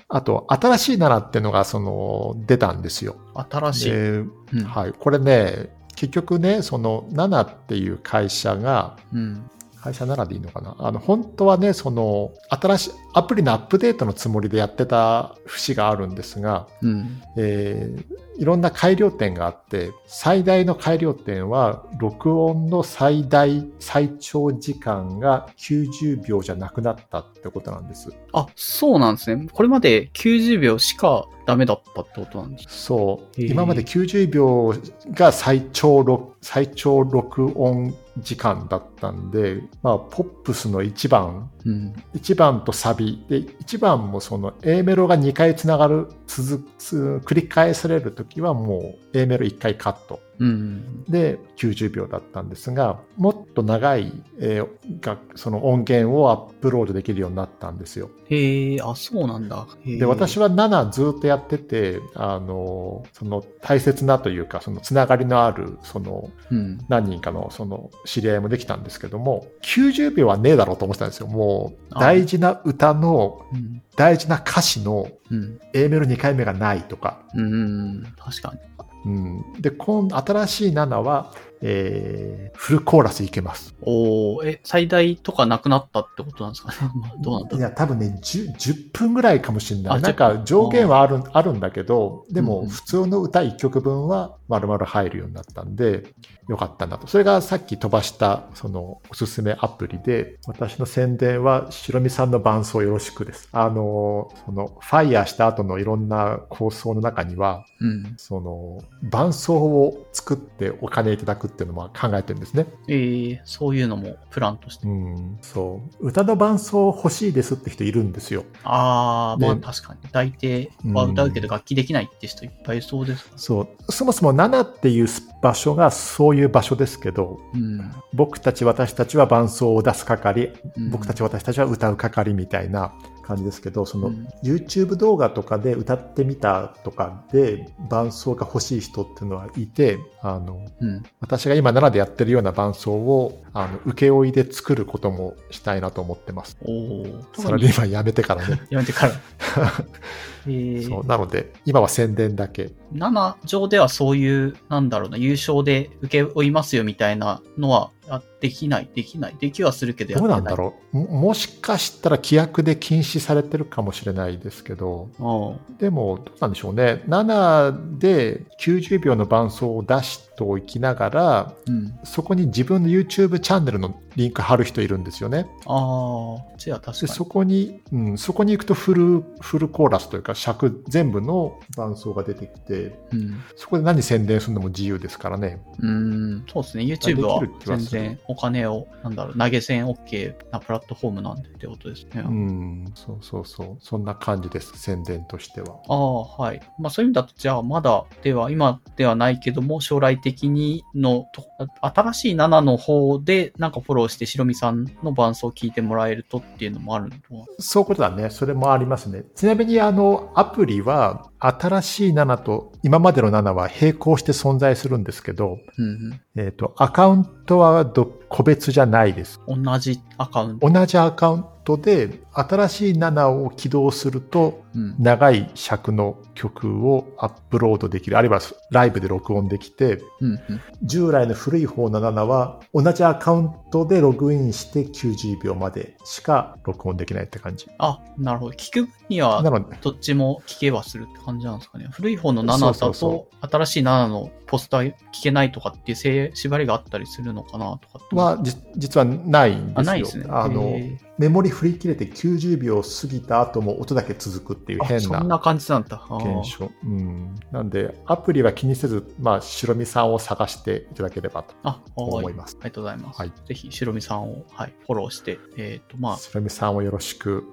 [0.10, 3.16] あと、新しい7っていうのが、その、出たんですよ。
[3.50, 3.92] 新しい。
[3.92, 4.94] でうんはい。
[4.94, 9.50] これね、結局ね、その、7っていう会社が、うん。
[9.84, 10.76] 会社ならでいいのかな？
[10.80, 17.22] あの、本当はね、その、新しい、アプリのアップデートのつもりでやってた節があるんですが、うん。
[17.38, 28.10] えーいろんな改良点があって、最大の改良点は、録音の最大、最長時間が90秒じゃなくなったってことなんです。
[28.32, 29.48] あ、そうなんですね。
[29.54, 32.66] これまで90秒しかダメだったってことなんです。
[32.70, 33.42] そう。
[33.42, 34.74] 今まで90秒
[35.12, 41.94] が最長録、最長録音時間だったんで、まあ、ポップスの1番、うん。
[42.14, 43.26] 1番とサビ。
[43.28, 50.20] で、1番もその A メロが2回つながる、続く、繰り返されるときはもう A メロ1回カット。
[50.44, 51.04] うん。
[51.06, 54.68] で90秒だったんですが、もっと長い、えー
[55.00, 58.10] がその音源をアップロードできるようになったんですよ。
[58.30, 59.66] へえ、あ、そうなんだ。
[59.86, 66.80] で、私は7ずっとやってて、あの、その大切なというか、そのつながりのある、そのうん。
[66.90, 71.28] 何人かのその知り合いもできたんですけども、90秒はねえだろうと思ってたんですよ。
[71.28, 73.82] もうあ大事な歌の、うん。
[73.96, 75.60] 大事な歌詞のうん。
[75.74, 78.04] A メロ2回目がないとか、うん。
[78.18, 78.60] 確かに。
[79.06, 81.34] うん、で、今新しい7は、
[81.66, 83.74] えーフルコーラスいけます。
[83.82, 86.78] おーえ、最大とかなくなったってことなんですかね？
[86.96, 87.58] まあ、どうなんだ。
[87.58, 90.02] いや、多分ね10、10分ぐらいかもしれなあい。
[90.02, 96.14] なん10か分上限はあるあるんだけど、でうんも普通の歌1曲分は丸々入るようになったんで、
[96.48, 97.08] よかったなと。
[97.08, 103.50] それがさっき飛ばした、そのおすすめアプリで、私の宣伝は白身さんの伴奏よろしくです。
[103.52, 108.14] あの、その、ファイヤーした後のいろんな構想の中には、うん。
[108.18, 112.66] その、伴奏を作ってお金いただくっていうのも考えてるんですね。
[112.88, 114.88] えー、そういうのもプランとして。
[114.88, 116.08] うん、そう。
[116.08, 118.44] 歌の伴奏欲しいですって人いるんですよ。
[118.64, 120.00] あー、まあね確かに。
[120.12, 123.38] 大抵は歌うけど楽器できないって人いっぱいいそうですから。
[123.38, 123.92] そう。
[123.92, 125.08] そもそも7っていう
[125.42, 127.92] 場所がそういう場所ですけど、うん。
[128.14, 132.94] 僕たち私たちは伴奏を出す係、うん僕たち私たちは歌う係みたいな、
[133.24, 141.04] 感じですけど、そのうん YouTube 動画とかで歌ってみたとかで伴奏が欲しい人っていうのはいて、あの、うん。
[141.20, 146.58] 私が今奈良でやってるような伴奏を、あの、請負いで作ることもしたいなと思ってます。
[146.62, 147.24] おお。
[147.38, 148.62] サラリーマン辞めてからね。
[148.70, 149.14] やめてから。
[150.48, 151.06] えー、そう。
[151.06, 152.72] なので、今は宣伝だけ。
[152.94, 159.36] 7上ではそういう、なんだろうな、優勝で受け負いますよみたいなのは、あできない、できない。
[159.40, 160.26] できはするけどど。
[160.26, 165.82] うなんだろうももしかしたら規約で禁止されてるかもしれないですけど、う。
[165.82, 167.04] でも、どうなんでしょうね。
[167.08, 171.94] 7で90秒の伴奏を出しておきながら、うん。
[172.04, 175.48] そこに自分の YouTube チャンネルのリンク貼る人いるんですよね。
[175.66, 177.08] ああ、じゃあ確かに。
[177.08, 183.42] でそこに、うん、そこに行くとフル、フルコーラスというか尺全部の伴奏が出てきて、うん。
[183.56, 185.62] そこで何宣伝するのも自由ですからね。
[185.80, 186.84] うーん、そうですね。
[186.84, 192.22] YouTube は全然お金を、なんだろう、投げ銭 OK なプラットフォームなんでってことですね。
[192.22, 193.78] うん、そうそうそう。
[193.80, 195.80] そんな感じです、宣伝としては。
[195.88, 196.62] ああ、はい。
[196.80, 201.46] まあそういう意味だと、じゃあまだでは、今ではないけども、将来的にの、と
[201.82, 208.30] 新しい7の方でなんかフォローして、白見さんの伴奏を聞いてもらえるとっていうのもあるのそういうことだね。
[208.30, 209.24] それもありますね。
[209.36, 219.40] ちなみに、あの、アプリは、新しい7と今までの7は並行して存在するんですけど、うんえっ、と、アカウントはど個別じゃないです。
[219.48, 219.62] うん。
[219.64, 220.70] 同じアカウント。
[220.70, 224.96] 同じアカウントで、新しい7を起動すると、うん。
[224.98, 228.40] 長い尺の曲をアップロードできる、あるいは
[228.72, 230.62] ライブで録音できて、うんうん。
[230.82, 237.68] 従来の古い方の7は同じアカウントでログインして90秒までしか録音できないって感じ。
[237.78, 238.54] あ、なるほど。
[238.54, 239.42] 聞く分には
[239.82, 241.88] どっちも聞けはするって感じなんですかね。
[241.92, 249.76] 古い方の7だと、新しい7のポスター聞けないとかっていう縛りがあったりするのかなとかっては、じ実はないんですよ。
[249.78, 250.26] あ、ないですね。
[250.30, 256.04] あのへ、メモリ振り切れて90秒過ぎた後も音だけ続くっていう変なそんな感じなんだ。
[256.10, 257.36] うん。
[257.52, 261.56] なんで、アプリは気にせず、まあ、白身さんを探していただければと。
[261.96, 262.58] 思います。
[262.62, 263.20] ありがとうございます。
[263.20, 267.46] はいぜひ、白身さんを、はい、フォローして、えっ、と、まあ、白身さんをよろしく、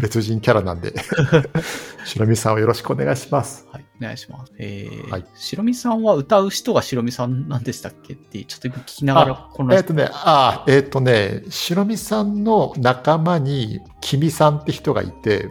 [0.00, 0.94] 別人キャラなんで、
[2.04, 3.66] 白身さんをよろしくお願いします。
[3.72, 4.52] はい、お願いします。
[4.58, 15.50] えー、はい白身さんは歌う人が白身さんなんでしたっけって、ちょっと今聞きながら、この、えっ、とね、あえっ、とね、白身さんの仲間に、君さんって人がいて、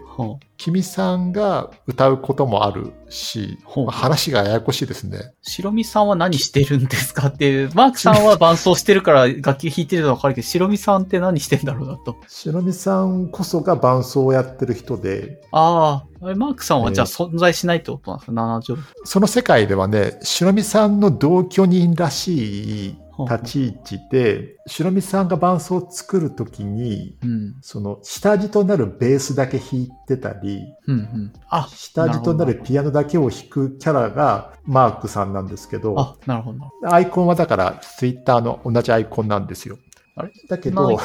[0.58, 3.58] 君さんが歌うこともあるし、
[3.90, 5.34] 話がややこしいですね。
[5.42, 12.16] 白身さんは何してるんですかっていう、マークさんは伴奏してるから楽器弾いてるのはわかるけど、白身さんって何してんだろうなと。
[12.28, 18.78] 白身さんこそが伴奏をやってる人で、ああ、マークさんはじゃあえ存在しないってことなんですか、七条。
[19.04, 27.56] その世界ではね、白身さんの同居人らしい立ち位置で、白身さんが伴奏を作るときに、うん。
[27.62, 31.34] その下地となるベースだけ弾いてたり、うんうん。
[31.50, 36.94] あ、下地となるピアノだけを弾くキャラがマークさんなんですけど、あ、なるほどな。
[36.94, 39.78] アイコンはだからツイッターの同じアイコンなんですよ。
[40.18, 40.32] あれ？
[40.50, 41.00] だけど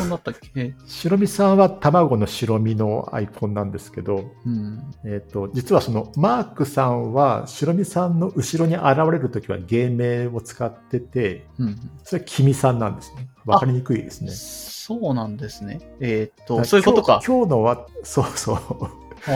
[0.87, 4.81] 白身さんは卵の白身のアイコンなんですけど、うん。
[5.05, 11.77] えっ、と、実はそのマークさんは白身さんの後ろに現れるときは芸名を使ってて、うん。
[12.03, 13.29] それは君さんなんですね。
[13.45, 14.31] わかりにくいですね。
[14.31, 15.81] そうなんですね。
[16.01, 17.21] えーっと、だらそういうことか。
[17.25, 18.59] 今日のは、そうそう。
[19.25, 19.31] で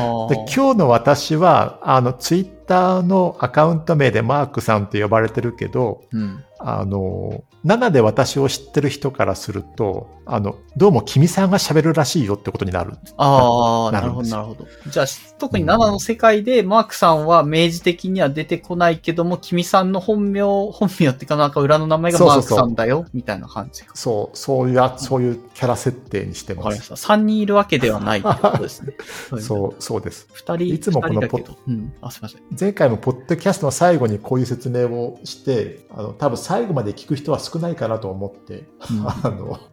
[0.52, 6.42] 今日の私は、あの、ツイッターのアカウント名でマークさんって呼ばれてるけど、うん。
[6.68, 12.94] あの、7で私を知ってる人からすると、あの、どうも君さんが喋るらしいよってことになる。
[13.16, 14.66] ああ、なるほど、なるほど。
[14.88, 15.06] じゃあ、
[15.38, 20.42] 特に7の世界で、マークさんは明示的には出てこないけども、君さんの本名、
[20.72, 23.94] 本名っていうかなんか裏の名前がマークさんだよ、みたいな感じか。
[23.94, 26.64] そう、そういうや、そういうキャラ設定にしてま。
[26.64, 27.14] わかりますした。
[27.14, 28.96] 3人いるわけではないってことですね。
[29.30, 29.40] う。
[29.40, 30.26] そう、そうです。
[30.34, 31.58] 2人、いつもこの二人だけど。
[31.68, 31.92] うん。
[32.00, 32.40] あ、すいません。
[32.58, 39.04] 前回もポッドキャストの最後にこういう説明をして、あの、多分最後まで聞く人は少ないかなと思って、うん。
[39.06, 39.60] あの、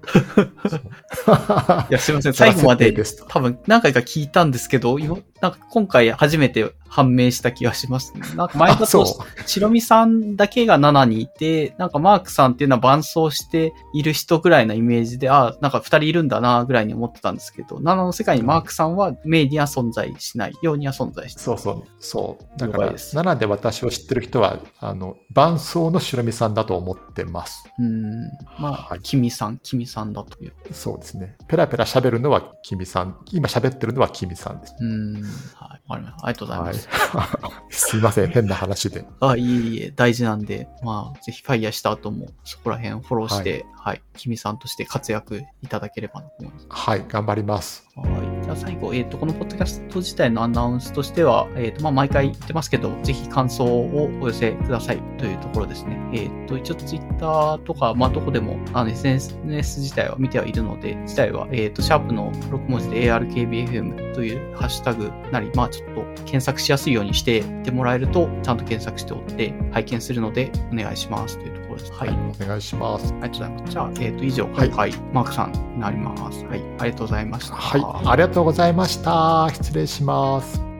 [1.89, 2.33] いや、すいません。
[2.33, 2.93] 最後まで
[3.29, 8.21] 多分何回か聞いたんですけど、今なんか今回初めて判明した気がします、ね。
[8.37, 9.05] なんか前だと、
[9.45, 22.57] 白身さんだけが7にいて、なんかマークさんっていうのは伴奏している人ぐらいなイメージで、あなんか2人いるんだなぐらいに思ってたんですけど、7の世界にマークさんは名には存在しないようには存在してそうそう、そう。
[22.57, 27.65] だから、了解です7で私を知ってる人は、あの、伴奏の白身さんだと思ってます。
[27.79, 28.29] うん。
[28.59, 30.53] まあ、はい君さん、君さんだという。
[30.71, 31.35] そうですね。
[31.49, 33.17] ペラペラ喋るのは君さん。
[33.33, 34.75] 今喋ってるのは君さんです。
[34.79, 35.23] うん。
[35.55, 35.81] はい。
[35.87, 36.27] わかりました。
[36.27, 37.69] ありがとうございはいます。。
[37.89, 39.05] すいません、変な話で。
[39.19, 46.65] あ、いえいえ、大事なんで、まあ、ぜひファイヤーした後も、そこら辺フォローして、はい、君さんとして活躍いただければなと思います。
[46.69, 47.87] はい、頑張ります。
[47.95, 48.05] は
[48.41, 48.42] い。
[48.43, 55.97] じゃあ最後、えっ、と、このポッドキャスト自体のアナウンスとしては、えっ、と、まあ、毎回言ってますけど、ぜひ感想をお寄せくださいというところですね。
[56.13, 59.39] えっ、と、一応ツイッターとか、まあ、どこでも、あの、SNS
[59.79, 71.93] 自体は見てはいるので、自体は、えっ、と、シャープの6文字で ARKBFM というハッシュタグなり、まあ、ちょっと検索しやすいようにしてってもらえると、ちゃんと検索しておって、拝見するので、お願いしますというところです。
[71.93, 72.09] はい。
[72.09, 73.13] お願いします。
[73.13, 73.71] ありがとうございます。
[73.71, 76.45] じゃあ、えっ、と、以上、はい今回、マークさんになります。
[76.45, 76.61] はい。
[76.79, 77.55] ありがとうございました。
[77.55, 79.49] はい、ありがとうございました。
[79.53, 80.72] 失礼します。